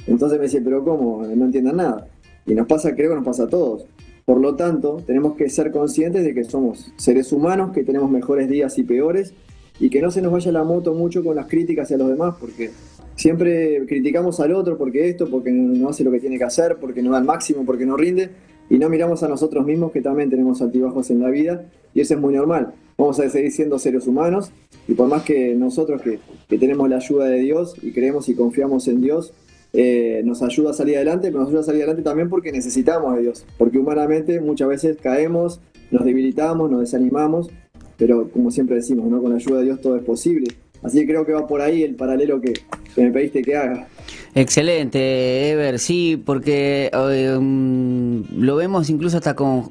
Entonces 0.06 0.38
me 0.38 0.44
dice, 0.44 0.60
pero 0.60 0.84
¿cómo? 0.84 1.24
No 1.24 1.44
entiendan 1.44 1.76
nada. 1.76 2.08
Y 2.46 2.54
nos 2.54 2.66
pasa, 2.66 2.94
creo 2.94 3.10
que 3.10 3.16
nos 3.16 3.24
pasa 3.24 3.44
a 3.44 3.48
todos. 3.48 3.86
Por 4.24 4.40
lo 4.40 4.54
tanto, 4.54 5.02
tenemos 5.06 5.36
que 5.36 5.48
ser 5.50 5.70
conscientes 5.70 6.24
de 6.24 6.34
que 6.34 6.44
somos 6.44 6.92
seres 6.96 7.32
humanos, 7.32 7.72
que 7.72 7.84
tenemos 7.84 8.10
mejores 8.10 8.48
días 8.48 8.78
y 8.78 8.84
peores, 8.84 9.34
y 9.80 9.90
que 9.90 10.00
no 10.00 10.10
se 10.10 10.22
nos 10.22 10.32
vaya 10.32 10.52
la 10.52 10.64
moto 10.64 10.94
mucho 10.94 11.22
con 11.24 11.36
las 11.36 11.46
críticas 11.46 11.84
hacia 11.84 11.98
los 11.98 12.08
demás, 12.08 12.36
porque 12.40 12.70
siempre 13.16 13.84
criticamos 13.86 14.40
al 14.40 14.52
otro 14.52 14.78
porque 14.78 15.08
esto, 15.08 15.28
porque 15.28 15.50
no 15.50 15.88
hace 15.88 16.04
lo 16.04 16.10
que 16.10 16.20
tiene 16.20 16.38
que 16.38 16.44
hacer, 16.44 16.76
porque 16.80 17.02
no 17.02 17.10
da 17.10 17.18
el 17.18 17.24
máximo, 17.24 17.64
porque 17.64 17.86
no 17.86 17.96
rinde, 17.96 18.30
y 18.70 18.78
no 18.78 18.88
miramos 18.88 19.22
a 19.22 19.28
nosotros 19.28 19.66
mismos 19.66 19.92
que 19.92 20.00
también 20.00 20.30
tenemos 20.30 20.62
altibajos 20.62 21.10
en 21.10 21.20
la 21.20 21.28
vida, 21.28 21.66
y 21.92 22.00
eso 22.00 22.14
es 22.14 22.20
muy 22.20 22.34
normal. 22.34 22.72
Vamos 22.96 23.18
a 23.20 23.28
seguir 23.28 23.52
siendo 23.52 23.78
seres 23.78 24.06
humanos, 24.06 24.52
y 24.86 24.94
por 24.94 25.08
más 25.08 25.22
que 25.22 25.54
nosotros 25.54 26.02
que, 26.02 26.18
tenemos 26.56 26.88
la 26.88 26.96
ayuda 26.96 27.26
de 27.26 27.40
Dios 27.40 27.74
y 27.82 27.92
creemos 27.92 28.28
y 28.28 28.34
confiamos 28.34 28.86
en 28.88 29.00
Dios, 29.00 29.32
eh, 29.76 30.22
nos 30.24 30.40
ayuda 30.40 30.70
a 30.70 30.72
salir 30.72 30.94
adelante, 30.96 31.28
pero 31.28 31.40
nos 31.40 31.48
ayuda 31.48 31.62
a 31.62 31.64
salir 31.64 31.82
adelante 31.82 32.02
también 32.02 32.28
porque 32.28 32.52
necesitamos 32.52 33.16
de 33.16 33.22
Dios, 33.22 33.44
porque 33.58 33.78
humanamente 33.78 34.40
muchas 34.40 34.68
veces 34.68 34.96
caemos, 35.02 35.60
nos 35.90 36.04
debilitamos, 36.04 36.70
nos 36.70 36.80
desanimamos, 36.80 37.50
pero 37.96 38.30
como 38.30 38.52
siempre 38.52 38.76
decimos, 38.76 39.10
¿no? 39.10 39.20
con 39.20 39.30
la 39.30 39.36
ayuda 39.36 39.58
de 39.58 39.64
Dios 39.64 39.80
todo 39.80 39.96
es 39.96 40.04
posible. 40.04 40.46
Así 40.84 41.00
que 41.00 41.06
creo 41.06 41.26
que 41.26 41.32
va 41.32 41.46
por 41.46 41.60
ahí 41.60 41.82
el 41.82 41.96
paralelo 41.96 42.40
que, 42.40 42.52
me 42.96 43.10
pediste 43.10 43.42
que 43.42 43.56
haga. 43.56 43.88
Excelente, 44.34 45.50
Ever, 45.50 45.80
sí, 45.80 46.22
porque 46.24 46.90
um, 47.36 48.22
lo 48.38 48.56
vemos 48.56 48.90
incluso 48.90 49.16
hasta 49.16 49.34
con, 49.34 49.70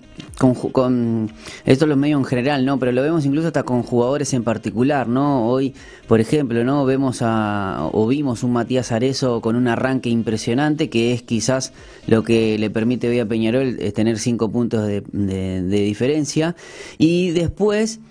con, 0.51 1.31
esto 1.65 1.87
lo 1.87 1.95
medio 1.95 2.17
en 2.17 2.25
general, 2.25 2.65
¿no? 2.65 2.77
Pero 2.77 2.91
lo 2.91 3.01
vemos 3.01 3.25
incluso 3.25 3.47
hasta 3.47 3.63
con 3.63 3.83
jugadores 3.83 4.33
en 4.33 4.43
particular, 4.43 5.07
¿no? 5.07 5.47
Hoy, 5.47 5.73
por 6.07 6.19
ejemplo, 6.19 6.63
¿no? 6.65 6.83
Vemos 6.85 7.19
a, 7.21 7.89
o 7.93 8.07
vimos 8.07 8.43
un 8.43 8.51
Matías 8.51 8.91
Arezo 8.91 9.39
con 9.39 9.55
un 9.55 9.67
arranque 9.67 10.09
impresionante, 10.09 10.89
que 10.89 11.13
es 11.13 11.23
quizás 11.23 11.71
lo 12.07 12.23
que 12.23 12.57
le 12.57 12.69
permite 12.69 13.07
hoy 13.07 13.19
a 13.19 13.25
Peñarol 13.25 13.77
es 13.79 13.93
tener 13.93 14.19
cinco 14.19 14.51
puntos 14.51 14.85
de, 14.85 15.61
diferencia. 15.63 16.55
Y 16.97 17.31
después 17.31 18.01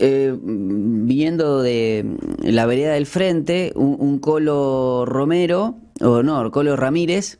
eh, 0.00 0.34
viendo 0.42 1.62
de 1.62 2.16
la 2.42 2.66
vereda 2.66 2.94
del 2.94 3.06
frente, 3.06 3.72
un, 3.76 4.18
Colo 4.18 5.04
Romero, 5.06 5.76
o 6.00 6.22
no, 6.22 6.50
Colo 6.50 6.76
Ramírez, 6.76 7.38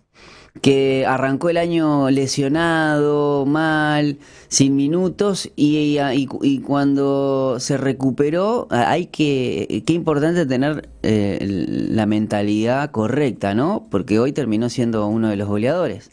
que 0.60 1.04
arrancó 1.06 1.50
el 1.50 1.56
año 1.56 2.10
lesionado, 2.10 3.46
mal, 3.46 4.18
sin 4.48 4.76
minutos, 4.76 5.50
y, 5.56 5.98
y, 5.98 6.58
cuando 6.60 7.56
se 7.60 7.76
recuperó, 7.76 8.66
hay 8.70 9.06
que, 9.06 9.82
qué 9.86 9.92
importante 9.92 10.46
tener 10.46 10.88
eh, 11.02 11.38
la 11.40 12.06
mentalidad 12.06 12.90
correcta, 12.90 13.54
¿no? 13.54 13.86
Porque 13.90 14.18
hoy 14.18 14.32
terminó 14.32 14.68
siendo 14.68 15.06
uno 15.08 15.28
de 15.28 15.36
los 15.36 15.48
goleadores. 15.48 16.10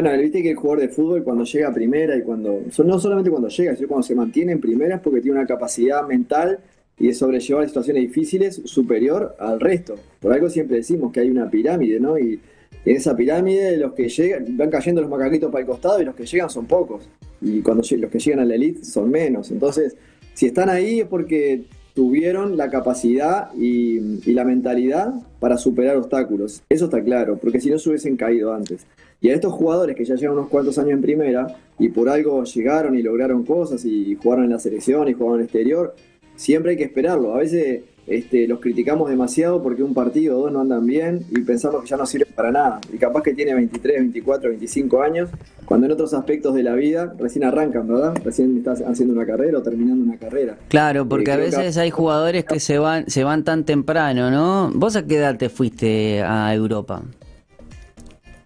Bueno, 0.00 0.16
viste 0.16 0.42
que 0.42 0.50
el 0.50 0.56
jugador 0.56 0.80
de 0.80 0.88
fútbol 0.90 1.24
cuando 1.24 1.44
llega 1.44 1.68
a 1.68 1.74
primera 1.74 2.16
y 2.16 2.22
cuando, 2.22 2.60
no 2.84 2.98
solamente 3.00 3.30
cuando 3.30 3.48
llega, 3.48 3.74
sino 3.74 3.88
cuando 3.88 4.06
se 4.06 4.14
mantiene 4.14 4.52
en 4.52 4.60
primera 4.60 4.96
es 4.96 5.00
porque 5.00 5.20
tiene 5.20 5.38
una 5.38 5.46
capacidad 5.46 6.06
mental 6.06 6.60
y 6.98 7.08
de 7.08 7.14
sobrellevar 7.14 7.66
situaciones 7.66 8.02
difíciles 8.02 8.62
superior 8.64 9.34
al 9.40 9.58
resto. 9.58 9.96
Por 10.20 10.32
algo 10.32 10.48
siempre 10.50 10.76
decimos 10.76 11.12
que 11.12 11.20
hay 11.20 11.30
una 11.30 11.50
pirámide, 11.50 11.98
¿no? 11.98 12.16
Y 12.16 12.40
en 12.84 12.96
esa 12.96 13.16
pirámide 13.16 13.76
los 13.76 13.92
que 13.92 14.08
llegan, 14.08 14.56
van 14.56 14.70
cayendo 14.70 15.00
los 15.00 15.10
macaquitos 15.10 15.50
para 15.50 15.62
el 15.62 15.66
costado 15.66 16.00
y 16.00 16.04
los 16.04 16.14
que 16.14 16.26
llegan 16.26 16.50
son 16.50 16.66
pocos. 16.66 17.08
Y 17.40 17.60
cuando 17.60 17.82
los 17.88 18.10
que 18.10 18.18
llegan 18.18 18.40
a 18.40 18.44
la 18.44 18.54
elite 18.54 18.84
son 18.84 19.10
menos. 19.10 19.50
Entonces, 19.50 19.96
si 20.34 20.46
están 20.46 20.68
ahí 20.68 21.00
es 21.00 21.06
porque 21.06 21.64
tuvieron 21.94 22.56
la 22.56 22.70
capacidad 22.70 23.52
y, 23.54 24.20
y 24.28 24.32
la 24.32 24.44
mentalidad 24.44 25.12
para 25.40 25.56
superar 25.56 25.96
obstáculos. 25.96 26.62
Eso 26.68 26.84
está 26.84 27.02
claro, 27.02 27.38
porque 27.38 27.60
si 27.60 27.70
no 27.70 27.78
se 27.78 27.88
hubiesen 27.88 28.16
caído 28.16 28.52
antes. 28.54 28.86
Y 29.20 29.30
a 29.30 29.34
estos 29.34 29.52
jugadores 29.52 29.96
que 29.96 30.04
ya 30.04 30.14
llevan 30.14 30.38
unos 30.38 30.48
cuantos 30.48 30.78
años 30.78 30.92
en 30.92 31.02
primera 31.02 31.56
y 31.76 31.88
por 31.88 32.08
algo 32.08 32.44
llegaron 32.44 32.96
y 32.96 33.02
lograron 33.02 33.44
cosas 33.44 33.84
y 33.84 34.14
jugaron 34.14 34.44
en 34.44 34.50
la 34.52 34.60
selección 34.60 35.08
y 35.08 35.12
jugaron 35.12 35.34
en 35.34 35.40
el 35.40 35.44
exterior, 35.46 35.94
siempre 36.36 36.72
hay 36.72 36.76
que 36.76 36.84
esperarlo. 36.84 37.34
A 37.34 37.38
veces 37.38 37.82
este, 38.08 38.48
los 38.48 38.60
criticamos 38.60 39.10
demasiado 39.10 39.62
porque 39.62 39.82
un 39.82 39.94
partido 39.94 40.38
o 40.38 40.42
dos 40.42 40.52
no 40.52 40.60
andan 40.60 40.86
bien 40.86 41.24
y 41.30 41.40
pensamos 41.40 41.82
que 41.82 41.88
ya 41.88 41.96
no 41.96 42.06
sirven 42.06 42.32
para 42.34 42.50
nada. 42.50 42.80
Y 42.92 42.96
capaz 42.96 43.22
que 43.22 43.34
tiene 43.34 43.54
23, 43.54 44.00
24, 44.00 44.50
25 44.50 45.02
años, 45.02 45.30
cuando 45.64 45.86
en 45.86 45.92
otros 45.92 46.14
aspectos 46.14 46.54
de 46.54 46.62
la 46.62 46.74
vida 46.74 47.14
recién 47.18 47.44
arrancan, 47.44 47.86
¿verdad? 47.86 48.14
Recién 48.24 48.56
estás 48.56 48.80
haciendo 48.80 49.14
una 49.14 49.26
carrera 49.26 49.58
o 49.58 49.62
terminando 49.62 50.02
una 50.02 50.16
carrera. 50.16 50.56
Claro, 50.68 51.08
porque 51.08 51.30
eh, 51.30 51.34
a 51.34 51.36
veces 51.36 51.76
hay 51.76 51.90
jugadores 51.90 52.44
que 52.44 52.60
se 52.60 52.78
van, 52.78 53.08
se 53.08 53.24
van 53.24 53.44
tan 53.44 53.64
temprano, 53.64 54.30
¿no? 54.30 54.70
¿Vos 54.74 54.96
a 54.96 55.06
qué 55.06 55.16
edad 55.16 55.36
te 55.36 55.48
fuiste 55.48 56.22
a 56.22 56.54
Europa? 56.54 57.02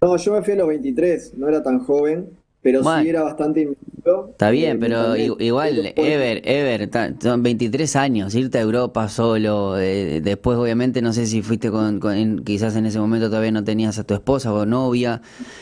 No, 0.01 0.17
yo 0.17 0.33
me 0.33 0.41
fui 0.41 0.53
a 0.53 0.57
los 0.57 0.67
23, 0.67 1.33
no 1.37 1.47
era 1.47 1.63
tan 1.63 1.79
joven, 1.79 2.27
pero 2.61 2.83
sí 2.83 3.07
era 3.07 3.23
bastante 3.23 3.69
Está 4.05 4.49
bien, 4.49 4.77
eh, 4.77 4.79
pero 4.79 5.15
igual, 5.15 5.93
Ever, 5.95 6.41
Ever, 6.43 6.89
son 7.21 7.41
23 7.41 7.95
años, 7.95 8.35
irte 8.35 8.57
a 8.57 8.61
Europa 8.61 9.07
solo, 9.07 9.79
eh, 9.79 10.19
después 10.21 10.57
obviamente 10.57 11.01
no 11.01 11.13
sé 11.13 11.25
si 11.25 11.41
fuiste 11.41 11.71
con, 11.71 12.43
quizás 12.43 12.75
en 12.75 12.85
ese 12.85 12.99
momento 12.99 13.29
todavía 13.29 13.51
no 13.51 13.63
tenías 13.63 13.97
a 13.99 14.03
tu 14.03 14.13
esposa 14.13 14.53
o 14.53 14.65
novia, 14.65 15.21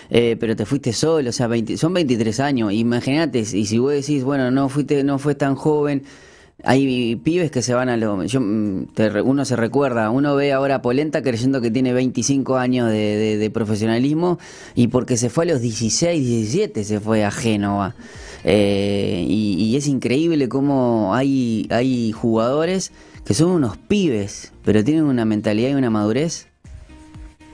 eh, 0.10 0.38
pero 0.40 0.56
te 0.56 0.66
fuiste 0.66 0.92
solo, 0.92 1.30
o 1.30 1.34
sea, 1.34 1.50
son 1.78 1.94
23 1.94 2.40
años, 2.40 2.74
imagínate, 2.74 3.40
y 3.40 3.66
si 3.66 3.78
vos 3.78 3.92
decís, 3.92 4.24
bueno, 4.24 4.50
no 4.50 4.70
fuiste, 4.70 5.04
no 5.04 5.20
fue 5.20 5.36
tan 5.36 5.54
joven, 5.54 6.04
hay 6.64 7.16
pibes 7.18 7.52
que 7.52 7.62
se 7.62 7.74
van 7.74 7.90
a 7.90 7.98
lo. 7.98 8.24
Yo, 8.24 8.40
mm, 8.42 8.88
uno 9.24 9.46
se 9.46 9.56
recuerda, 9.56 10.10
uno 10.10 10.36
ve 10.36 10.54
ahora 10.54 10.76
a 10.76 10.82
Polenta 10.82 11.22
creyendo 11.22 11.62
que 11.62 11.72
tiene 11.72 11.94
25 11.94 12.58
años 12.58 12.90
de, 12.90 13.52
profesionalismo 13.54 14.40
y 14.76 14.88
porque 14.88 15.18
se 15.18 15.30
fue 15.30 15.46
a 15.46 15.48
los 15.48 15.62
16, 15.62 16.26
17 16.26 16.84
se 16.84 17.00
fue 17.00 17.26
a 17.26 17.32
Génova. 17.32 17.96
Eh, 18.44 19.26
y, 19.28 19.76
es 19.76 19.88
increíble 19.88 20.50
cómo 20.50 21.14
hay, 21.14 21.68
hay 21.70 22.12
jugadores 22.12 22.92
que 23.26 23.34
son 23.34 23.52
unos 23.52 23.78
pibes, 23.78 24.52
pero 24.64 24.84
tienen 24.84 25.04
una 25.04 25.26
mentalidad 25.26 25.70
y 25.70 25.74
una 25.74 25.90
madurez. 25.90 26.48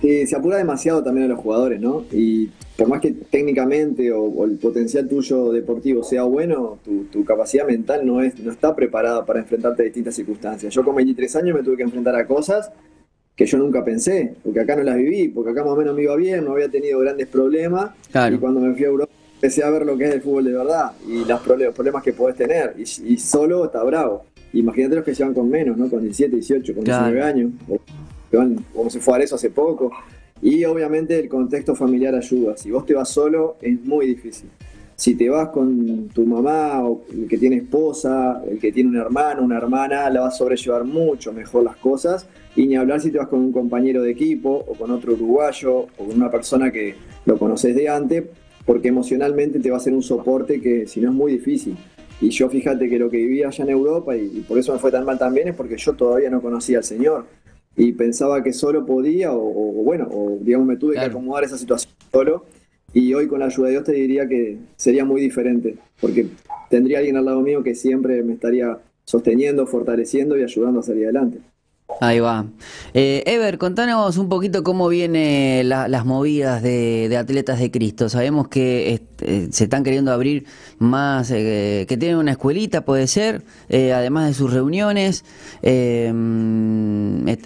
Se 0.01 0.35
apura 0.35 0.57
demasiado 0.57 1.03
también 1.03 1.25
a 1.25 1.29
los 1.29 1.39
jugadores, 1.39 1.81
¿no? 1.81 2.03
Y 2.11 2.49
por 2.77 2.87
más 2.87 3.01
que 3.01 3.11
técnicamente 3.11 4.11
o, 4.11 4.45
el 4.45 4.57
potencial 4.57 5.07
tuyo 5.07 5.51
deportivo 5.51 6.03
sea 6.03 6.23
bueno, 6.23 6.79
tu, 6.83 7.25
capacidad 7.25 7.65
mental 7.65 8.05
no, 8.05 8.21
es, 8.21 8.39
no 8.39 8.51
está 8.51 8.75
preparada 8.75 9.25
para 9.25 9.39
enfrentarte 9.39 9.81
a 9.81 9.85
distintas 9.85 10.15
circunstancias. 10.15 10.73
Yo 10.73 10.83
con 10.83 10.95
23 10.95 11.35
años 11.37 11.57
me 11.57 11.63
tuve 11.63 11.77
que 11.77 11.83
enfrentar 11.83 12.15
a 12.15 12.27
cosas 12.27 12.71
que 13.35 13.45
yo 13.45 13.57
nunca 13.57 13.83
pensé, 13.83 14.35
porque 14.43 14.59
acá 14.59 14.75
no 14.75 14.83
las 14.83 14.95
viví, 14.95 15.27
porque 15.27 15.51
acá 15.51 15.63
más 15.63 15.73
o 15.73 15.75
menos 15.75 15.95
me 15.95 16.03
iba 16.03 16.15
bien, 16.15 16.45
no 16.45 16.53
había 16.53 16.69
tenido 16.69 16.99
grandes 16.99 17.27
problemas, 17.27 17.91
y 18.09 18.37
cuando 18.37 18.59
me 18.59 18.73
fui 18.73 18.83
a 18.83 18.87
Europa 18.87 19.11
empecé 19.35 19.63
a 19.63 19.69
ver 19.69 19.85
lo 19.85 19.95
que 19.95 20.05
es 20.05 20.15
el 20.15 20.21
fútbol 20.21 20.45
de 20.45 20.53
verdad 20.53 20.93
y 21.07 21.23
los 21.23 21.39
problemas 21.41 22.01
que 22.01 22.13
podés 22.13 22.35
tener, 22.35 22.75
y, 22.77 23.17
solo 23.17 23.65
está 23.65 23.83
bravo. 23.83 24.25
Imagínate 24.53 24.95
los 24.95 25.05
que 25.05 25.13
se 25.13 25.23
van 25.23 25.35
con 25.35 25.49
menos, 25.49 25.77
¿no? 25.77 25.87
Con 25.87 26.01
17, 26.01 26.35
18, 26.35 26.73
con 26.73 26.83
19 26.83 27.21
años, 27.21 27.51
como 28.73 28.89
se 28.89 28.99
fue 28.99 29.17
a 29.17 29.23
eso 29.23 29.35
hace 29.35 29.51
poco. 29.51 29.91
Y 30.41 30.63
obviamente 30.65 31.19
el 31.19 31.27
contexto 31.27 31.75
familiar 31.75 32.15
ayuda. 32.15 32.57
Si 32.57 32.71
vos 32.71 32.85
te 32.85 32.93
vas 32.93 33.09
solo, 33.09 33.57
es 33.61 33.79
muy 33.83 34.07
difícil. 34.07 34.49
Si 34.95 35.15
te 35.15 35.29
vas 35.29 35.49
con 35.49 36.09
tu 36.09 36.25
mamá 36.25 36.83
o 36.83 37.03
el 37.11 37.27
que 37.27 37.37
tiene 37.37 37.57
esposa, 37.57 38.41
el 38.49 38.57
que 38.57 38.71
tiene 38.71 38.89
un 38.89 38.97
hermano, 38.97 39.43
una 39.43 39.57
hermana, 39.57 40.09
la 40.09 40.21
vas 40.21 40.33
a 40.33 40.37
sobrellevar 40.37 40.85
mucho 40.85 41.31
mejor 41.31 41.63
las 41.63 41.77
cosas. 41.77 42.27
Y 42.55 42.65
ni 42.65 42.75
hablar 42.75 43.01
si 43.01 43.11
te 43.11 43.19
vas 43.19 43.27
con 43.27 43.39
un 43.39 43.51
compañero 43.51 44.01
de 44.01 44.11
equipo 44.11 44.65
o 44.67 44.73
con 44.73 44.89
otro 44.89 45.13
uruguayo 45.13 45.75
o 45.75 46.05
con 46.05 46.15
una 46.15 46.31
persona 46.31 46.71
que 46.71 46.95
lo 47.25 47.37
conoces 47.37 47.75
de 47.75 47.89
antes, 47.89 48.23
porque 48.65 48.87
emocionalmente 48.87 49.59
te 49.59 49.69
va 49.69 49.77
a 49.77 49.79
ser 49.79 49.93
un 49.93 50.01
soporte 50.01 50.59
que 50.59 50.87
si 50.87 50.99
no 50.99 51.09
es 51.09 51.15
muy 51.15 51.33
difícil. 51.33 51.77
Y 52.19 52.29
yo 52.29 52.49
fíjate 52.49 52.89
que 52.89 52.97
lo 52.97 53.09
que 53.09 53.17
vivía 53.17 53.47
allá 53.47 53.63
en 53.63 53.69
Europa, 53.69 54.15
y, 54.15 54.43
por 54.47 54.57
eso 54.57 54.73
me 54.73 54.79
fue 54.79 54.91
tan 54.91 55.05
mal 55.05 55.19
también, 55.19 55.49
es 55.49 55.55
porque 55.55 55.77
yo 55.77 55.93
todavía 55.93 56.29
no 56.29 56.41
conocía 56.41 56.79
al 56.79 56.83
Señor. 56.83 57.25
Y 57.77 57.91
pensaba 57.93 58.43
que 58.43 58.53
solo 58.53 58.85
podía, 58.85 59.31
o, 59.31 59.39
bueno, 59.83 60.09
o 60.11 60.37
digamos 60.41 60.67
me 60.67 60.77
tuve 60.77 60.95
que 60.95 60.99
acomodar 60.99 61.43
esa 61.43 61.57
situación 61.57 61.93
solo. 62.11 62.45
Y 62.93 63.13
hoy 63.13 63.27
con 63.27 63.39
la 63.39 63.45
ayuda 63.45 63.67
de 63.67 63.71
Dios 63.73 63.83
te 63.83 63.91
diría 63.93 64.27
que 64.27 64.57
sería 64.75 65.05
muy 65.05 65.21
diferente, 65.21 65.75
porque 66.01 66.27
tendría 66.69 66.97
alguien 66.97 67.17
al 67.17 67.25
lado 67.25 67.41
mío 67.41 67.61
que 67.61 67.75
siempre 67.75 68.23
me 68.23 68.33
estaría 68.33 68.79
sosteniendo, 69.05 69.67
fortaleciendo 69.67 70.37
y 70.37 70.43
ayudando 70.43 70.79
a 70.79 70.83
salir 70.83 71.03
adelante. 71.05 71.37
Ahí 72.01 72.19
va. 72.19 72.45
Eh, 72.93 73.23
Ever, 73.25 73.57
contanos 73.57 74.17
un 74.17 74.27
poquito 74.27 74.61
cómo 74.61 74.89
vienen 74.89 75.69
las 75.69 76.05
movidas 76.05 76.61
de, 76.61 77.15
Atletas 77.17 77.59
de 77.59 77.71
Cristo. 77.71 78.09
Sabemos 78.09 78.49
que 78.49 79.01
eh, 79.21 79.47
se 79.51 79.63
están 79.63 79.83
queriendo 79.83 80.11
abrir 80.11 80.45
más, 80.79 81.31
eh, 81.31 81.85
que 81.87 81.97
tienen 81.97 82.17
una 82.17 82.31
escuelita, 82.31 82.81
puede 82.81 83.07
ser, 83.07 83.43
además 83.69 84.27
de 84.27 84.33
sus 84.33 84.51
reuniones. 84.53 85.23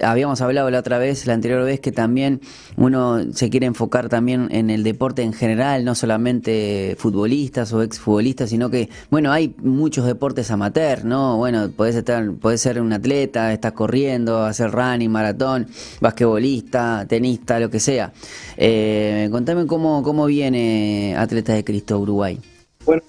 habíamos 0.01 0.41
hablado 0.41 0.69
la 0.71 0.79
otra 0.79 0.97
vez, 0.97 1.27
la 1.27 1.33
anterior 1.33 1.63
vez, 1.63 1.79
que 1.79 1.91
también 1.91 2.41
uno 2.77 3.31
se 3.33 3.49
quiere 3.51 3.67
enfocar 3.67 4.09
también 4.09 4.47
en 4.51 4.71
el 4.71 4.83
deporte 4.83 5.21
en 5.21 5.33
general, 5.33 5.85
no 5.85 5.93
solamente 5.93 6.95
futbolistas 6.97 7.71
o 7.73 7.83
exfutbolistas, 7.83 8.49
sino 8.49 8.69
que, 8.71 8.89
bueno, 9.11 9.31
hay 9.31 9.55
muchos 9.61 10.05
deportes 10.05 10.49
amateur, 10.51 11.05
¿no? 11.05 11.37
Bueno, 11.37 11.69
puedes, 11.73 11.95
estar, 11.95 12.25
ser 12.55 12.81
un 12.81 12.91
atleta, 12.91 13.53
estás 13.53 13.73
corriendo 13.73 14.30
hacer 14.39 14.71
running, 14.71 15.09
maratón, 15.09 15.67
basquetbolista, 15.99 17.05
tenista, 17.07 17.59
lo 17.59 17.69
que 17.69 17.79
sea. 17.79 18.11
Eh, 18.57 19.27
contame 19.31 19.65
cómo, 19.67 20.03
cómo 20.03 20.25
viene 20.25 21.15
Atletas 21.17 21.55
de 21.55 21.63
Cristo 21.63 21.99
Uruguay. 21.99 22.39
Bueno, 22.85 23.01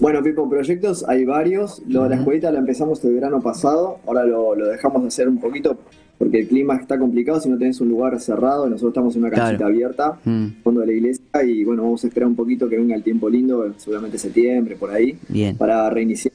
bueno, 0.00 0.22
Pipo, 0.22 0.48
proyectos 0.48 1.04
hay 1.08 1.24
varios. 1.24 1.80
Lo 1.86 2.02
de 2.04 2.10
la 2.10 2.16
escuelita 2.16 2.50
lo 2.50 2.58
empezamos 2.58 3.04
el 3.04 3.14
verano 3.14 3.40
pasado, 3.40 3.98
ahora 4.06 4.24
lo, 4.24 4.54
dejamos 4.56 5.02
de 5.02 5.08
hacer 5.08 5.28
un 5.28 5.38
poquito 5.38 5.78
porque 6.18 6.40
el 6.40 6.48
clima 6.48 6.76
está 6.76 6.96
complicado 6.96 7.40
si 7.40 7.48
no 7.48 7.58
tenés 7.58 7.80
un 7.80 7.88
lugar 7.88 8.18
cerrado. 8.20 8.68
Nosotros 8.68 8.90
estamos 8.90 9.16
en 9.16 9.24
una 9.24 9.30
canchita 9.30 9.66
abierta, 9.66 10.18
mm. 10.24 10.62
fondo 10.62 10.80
de 10.80 10.86
la 10.86 10.92
iglesia, 10.92 11.24
y 11.44 11.64
bueno, 11.64 11.82
vamos 11.82 12.04
a 12.04 12.06
esperar 12.06 12.28
un 12.28 12.36
poquito 12.36 12.68
que 12.68 12.76
venga 12.76 12.94
el 12.94 13.02
tiempo 13.02 13.28
lindo, 13.28 13.72
seguramente 13.76 14.16
septiembre, 14.18 14.76
por 14.76 14.90
ahí, 14.90 15.18
para 15.58 15.90
reiniciar 15.90 16.32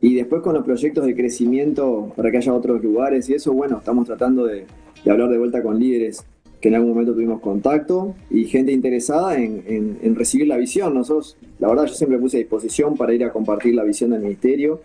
y 0.00 0.14
después 0.14 0.42
con 0.42 0.54
los 0.54 0.64
proyectos 0.64 1.04
de 1.06 1.14
crecimiento 1.14 2.12
para 2.16 2.30
que 2.30 2.36
haya 2.36 2.54
otros 2.54 2.82
lugares 2.82 3.28
y 3.28 3.34
eso, 3.34 3.52
bueno, 3.52 3.78
estamos 3.78 4.06
tratando 4.06 4.46
de, 4.46 4.64
hablar 5.08 5.28
de 5.28 5.38
vuelta 5.38 5.62
con 5.62 5.78
líderes 5.78 6.24
que 6.60 6.68
en 6.68 6.74
algún 6.74 6.90
momento 6.90 7.14
tuvimos 7.14 7.40
contacto 7.40 8.14
y 8.30 8.44
gente 8.44 8.72
interesada 8.72 9.36
en, 9.36 10.16
recibir 10.16 10.48
la 10.48 10.56
visión. 10.56 10.92
Nosotros, 10.94 11.36
la 11.60 11.68
verdad, 11.68 11.86
yo 11.86 11.94
siempre 11.94 12.18
puse 12.18 12.36
a 12.36 12.40
disposición 12.40 12.96
para 12.96 13.14
ir 13.14 13.24
a 13.24 13.32
compartir 13.32 13.74
la 13.76 13.84
visión 13.84 14.10
del 14.10 14.22
ministerio, 14.22 14.80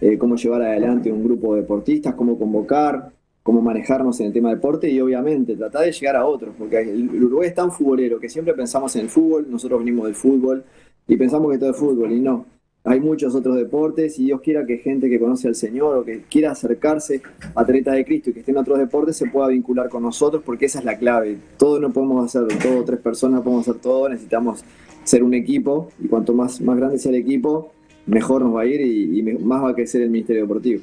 eh, 0.00 0.16
cómo 0.16 0.36
llevar 0.36 0.62
adelante 0.62 1.12
un 1.12 1.22
grupo 1.24 1.54
de 1.54 1.62
deportistas, 1.62 2.14
cómo 2.14 2.38
convocar, 2.38 3.10
cómo 3.42 3.60
manejarnos 3.60 4.20
en 4.20 4.26
el 4.28 4.32
tema 4.32 4.50
deporte 4.50 4.90
y 4.90 5.00
obviamente 5.00 5.54
tratar 5.54 5.84
de 5.84 5.92
llegar 5.92 6.16
a 6.16 6.26
otros, 6.26 6.54
porque 6.58 6.80
el 6.80 7.24
Uruguay 7.24 7.48
es 7.48 7.54
tan 7.54 7.72
futbolero 7.72 8.18
que 8.18 8.28
siempre 8.28 8.54
pensamos 8.54 8.94
en 8.96 9.02
el 9.02 9.08
fútbol, 9.08 9.46
nosotros 9.50 9.80
venimos 9.80 10.06
del 10.06 10.14
fútbol 10.14 10.64
y 11.06 11.16
pensamos 11.16 11.52
que 11.52 11.58
todo 11.58 11.70
es 11.70 11.76
fútbol 11.76 12.12
y 12.12 12.20
no 12.20 12.57
hay 12.84 13.00
muchos 13.00 13.34
otros 13.34 13.56
deportes 13.56 14.18
y 14.18 14.26
Dios 14.26 14.40
quiera 14.40 14.64
que 14.64 14.78
gente 14.78 15.10
que 15.10 15.18
conoce 15.18 15.48
al 15.48 15.54
Señor 15.54 15.98
o 15.98 16.04
que 16.04 16.22
quiera 16.22 16.52
acercarse 16.52 17.20
a 17.54 17.64
Treta 17.64 17.92
de 17.92 18.04
Cristo 18.04 18.30
y 18.30 18.32
que 18.32 18.40
esté 18.40 18.52
en 18.52 18.58
otros 18.58 18.78
deportes 18.78 19.16
se 19.16 19.26
pueda 19.26 19.48
vincular 19.48 19.88
con 19.88 20.02
nosotros 20.02 20.42
porque 20.44 20.66
esa 20.66 20.78
es 20.78 20.84
la 20.84 20.96
clave. 20.96 21.38
Todo 21.58 21.80
no 21.80 21.92
podemos 21.92 22.24
hacer, 22.24 22.46
todo 22.58 22.84
tres 22.84 23.00
personas 23.00 23.42
podemos 23.42 23.68
hacer 23.68 23.80
todo, 23.80 24.08
necesitamos 24.08 24.64
ser 25.04 25.22
un 25.22 25.34
equipo 25.34 25.90
y 25.98 26.08
cuanto 26.08 26.32
más, 26.32 26.60
más 26.60 26.76
grande 26.76 26.98
sea 26.98 27.10
el 27.10 27.16
equipo, 27.16 27.72
mejor 28.06 28.42
nos 28.42 28.54
va 28.54 28.62
a 28.62 28.66
ir 28.66 28.80
y, 28.80 29.22
más 29.22 29.62
va 29.62 29.70
a 29.70 29.74
crecer 29.74 30.02
el 30.02 30.10
Ministerio 30.10 30.42
Deportivo. 30.42 30.82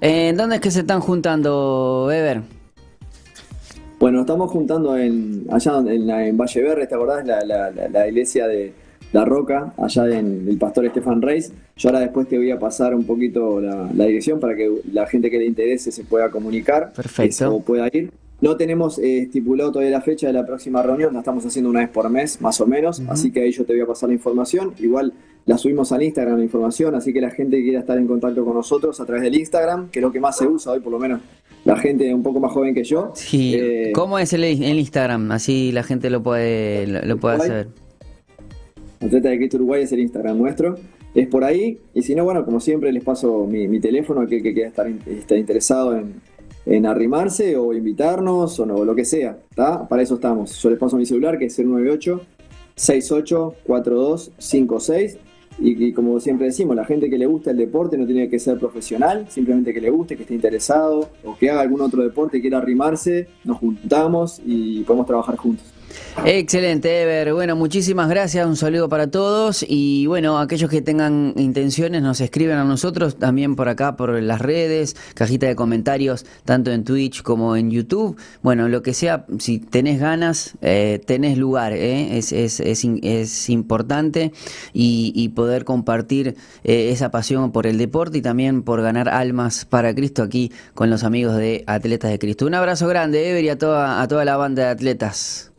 ¿En 0.00 0.36
dónde 0.36 0.56
es 0.56 0.60
que 0.60 0.70
se 0.70 0.80
están 0.80 1.00
juntando, 1.00 2.10
Ever? 2.12 2.42
Bueno, 3.98 4.20
estamos 4.20 4.50
juntando 4.50 4.96
en, 4.96 5.46
allá 5.50 5.78
en, 5.78 6.08
en 6.08 6.36
Valle 6.36 6.62
Verde, 6.62 6.86
¿te 6.86 6.94
acordás? 6.94 7.26
La, 7.26 7.44
la, 7.44 7.70
la 7.70 8.08
iglesia 8.08 8.46
de, 8.46 8.72
la 9.12 9.24
Roca, 9.24 9.72
allá 9.76 10.18
en 10.18 10.46
el 10.48 10.56
pastor 10.58 10.86
Estefan 10.86 11.22
Reis. 11.22 11.52
Yo 11.76 11.88
ahora 11.88 12.00
después 12.00 12.28
te 12.28 12.36
voy 12.36 12.50
a 12.50 12.58
pasar 12.58 12.94
un 12.94 13.04
poquito 13.04 13.60
la, 13.60 13.88
dirección 14.06 14.38
para 14.38 14.54
que 14.54 14.70
la 14.92 15.06
gente 15.06 15.30
que 15.30 15.38
le 15.38 15.46
interese 15.46 15.90
se 15.90 16.04
pueda 16.04 16.30
comunicar. 16.30 16.92
Perfecto. 16.92 17.54
O 17.54 17.60
pueda 17.60 17.88
ir. 17.92 18.10
No 18.40 18.56
tenemos 18.56 18.98
eh, 18.98 19.22
estipulado 19.22 19.70
todavía 19.70 19.90
la 19.90 20.00
fecha 20.00 20.26
de 20.26 20.32
la 20.32 20.46
próxima 20.46 20.82
reunión, 20.82 21.12
la 21.12 21.18
estamos 21.18 21.44
haciendo 21.44 21.68
una 21.68 21.80
vez 21.80 21.90
por 21.90 22.08
mes, 22.08 22.40
más 22.40 22.58
o 22.62 22.66
menos, 22.66 23.02
así 23.08 23.30
que 23.30 23.42
ahí 23.42 23.52
yo 23.52 23.66
te 23.66 23.74
voy 23.74 23.82
a 23.82 23.86
pasar 23.86 24.08
la 24.08 24.14
información. 24.14 24.72
Igual 24.78 25.12
la 25.44 25.58
subimos 25.58 25.92
al 25.92 26.02
Instagram 26.02 26.38
la 26.38 26.44
información, 26.44 26.94
así 26.94 27.12
que 27.12 27.20
la 27.20 27.30
gente 27.30 27.58
que 27.58 27.64
quiera 27.64 27.80
estar 27.80 27.98
en 27.98 28.06
contacto 28.06 28.42
con 28.42 28.54
nosotros 28.54 28.98
a 28.98 29.04
través 29.04 29.24
del 29.24 29.34
Instagram, 29.36 29.90
que 29.90 29.98
es 29.98 30.02
lo 30.02 30.10
que 30.10 30.20
más 30.20 30.38
se 30.38 30.46
usa 30.46 30.72
hoy, 30.72 30.80
por 30.80 30.90
lo 30.90 30.98
menos 30.98 31.20
la 31.64 31.76
gente 31.76 32.12
un 32.14 32.22
poco 32.22 32.40
más 32.40 32.52
joven 32.52 32.74
que 32.74 32.84
yo. 32.84 33.12
Sí. 33.14 33.54
Eh, 33.54 33.92
¿Cómo 33.94 34.18
es 34.18 34.32
el, 34.32 34.44
Instagram? 34.44 35.32
Así 35.32 35.72
la 35.72 35.82
gente 35.82 36.08
lo 36.08 36.22
puede, 36.22 36.86
lo, 36.86 37.18
puede 37.18 37.36
hacer. 37.36 37.68
Atleta 39.00 39.30
de 39.30 39.38
Cristo 39.38 39.56
Uruguay 39.56 39.82
es 39.82 39.90
el 39.92 40.00
Instagram 40.00 40.36
nuestro. 40.36 40.76
Es 41.14 41.26
por 41.28 41.42
ahí. 41.42 41.78
Y 41.94 42.02
si 42.02 42.14
no, 42.14 42.24
bueno, 42.24 42.44
como 42.44 42.60
siempre, 42.60 42.92
les 42.92 43.02
paso 43.02 43.46
mi, 43.46 43.80
teléfono 43.80 44.20
a 44.20 44.24
aquel 44.24 44.42
que 44.42 44.52
quiera 44.52 44.68
estar, 44.68 44.86
interesado 45.38 45.98
en, 46.66 46.86
arrimarse 46.86 47.56
o 47.56 47.72
invitarnos 47.72 48.60
o 48.60 48.66
no, 48.66 48.84
lo 48.84 48.94
que 48.94 49.06
sea. 49.06 49.38
Para 49.56 50.02
eso 50.02 50.16
estamos. 50.16 50.62
Yo 50.62 50.68
les 50.70 50.78
paso 50.78 50.96
mi 50.96 51.06
celular 51.06 51.38
que 51.38 51.46
es 51.46 51.58
el 51.58 51.70
98 51.70 52.20
684256 52.76 55.18
y, 55.58 55.84
y, 55.84 55.92
como 55.92 56.20
siempre 56.20 56.46
decimos, 56.46 56.76
la 56.76 56.84
gente 56.84 57.10
que 57.10 57.18
le 57.18 57.26
gusta 57.26 57.50
el 57.50 57.56
deporte 57.58 57.98
no 57.98 58.06
tiene 58.06 58.30
que 58.30 58.38
ser 58.38 58.58
profesional, 58.58 59.26
simplemente 59.28 59.74
que 59.74 59.80
le 59.80 59.90
guste, 59.90 60.16
que 60.16 60.22
esté 60.22 60.34
interesado 60.34 61.10
o 61.24 61.36
que 61.36 61.50
haga 61.50 61.60
algún 61.60 61.82
otro 61.82 62.02
deporte, 62.02 62.40
quiera 62.40 62.56
arrimarse, 62.58 63.28
nos 63.44 63.58
juntamos 63.58 64.40
y 64.46 64.82
podemos 64.84 65.06
trabajar 65.06 65.36
juntos. 65.36 65.74
Excelente, 66.24 67.02
Ever. 67.02 67.32
Bueno, 67.32 67.56
muchísimas 67.56 68.08
gracias. 68.08 68.46
Un 68.46 68.56
saludo 68.56 68.88
para 68.88 69.10
todos. 69.10 69.64
Y 69.66 70.06
bueno, 70.06 70.38
aquellos 70.38 70.68
que 70.68 70.82
tengan 70.82 71.32
intenciones 71.36 72.02
nos 72.02 72.20
escriben 72.20 72.58
a 72.58 72.64
nosotros 72.64 73.16
también 73.16 73.56
por 73.56 73.68
acá, 73.68 73.96
por 73.96 74.20
las 74.22 74.40
redes, 74.40 74.96
cajita 75.14 75.46
de 75.46 75.56
comentarios, 75.56 76.26
tanto 76.44 76.72
en 76.72 76.84
Twitch 76.84 77.22
como 77.22 77.56
en 77.56 77.70
YouTube. 77.70 78.16
Bueno, 78.42 78.68
lo 78.68 78.82
que 78.82 78.92
sea, 78.92 79.24
si 79.38 79.60
tenés 79.60 79.98
ganas, 79.98 80.54
eh, 80.60 81.00
tenés 81.06 81.38
lugar. 81.38 81.72
¿eh? 81.72 82.18
Es, 82.18 82.32
es, 82.32 82.60
es, 82.60 83.48
importante 83.48 84.32
y, 84.72 85.28
poder 85.30 85.64
compartir 85.64 86.36
eh, 86.64 86.90
esa 86.90 87.10
pasión 87.10 87.52
por 87.52 87.66
el 87.66 87.78
deporte 87.78 88.18
y 88.18 88.22
también 88.22 88.62
por 88.62 88.82
ganar 88.82 89.08
almas 89.08 89.64
para 89.64 89.94
Cristo 89.94 90.22
aquí 90.22 90.52
con 90.74 90.90
los 90.90 91.04
amigos 91.04 91.36
de 91.36 91.64
Atletas 91.66 92.10
de 92.10 92.18
Cristo. 92.18 92.46
Un 92.46 92.54
abrazo 92.54 92.88
grande, 92.88 93.30
Ever, 93.30 93.44
y 93.44 93.48
a 93.48 93.56
toda, 93.58 94.02
a 94.02 94.08
toda 94.08 94.24
la 94.24 94.36
banda 94.36 94.64
de 94.64 94.68
atletas. 94.68 95.49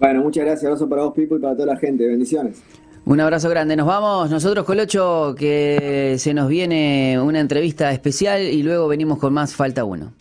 Bueno, 0.00 0.22
muchas 0.22 0.44
gracias. 0.44 0.64
Abrazo 0.64 0.88
para 0.88 1.02
vos, 1.02 1.14
Pipo, 1.14 1.36
y 1.36 1.40
para 1.40 1.54
toda 1.54 1.66
la 1.66 1.76
gente. 1.76 2.06
Bendiciones. 2.06 2.62
Un 3.04 3.20
abrazo 3.20 3.48
grande. 3.50 3.76
Nos 3.76 3.86
vamos 3.86 4.30
nosotros, 4.30 4.64
Colocho, 4.64 5.34
que 5.38 6.16
se 6.18 6.34
nos 6.34 6.48
viene 6.48 7.20
una 7.20 7.40
entrevista 7.40 7.92
especial 7.92 8.42
y 8.42 8.62
luego 8.62 8.88
venimos 8.88 9.18
con 9.18 9.32
más 9.32 9.54
Falta 9.54 9.84
Uno. 9.84 10.12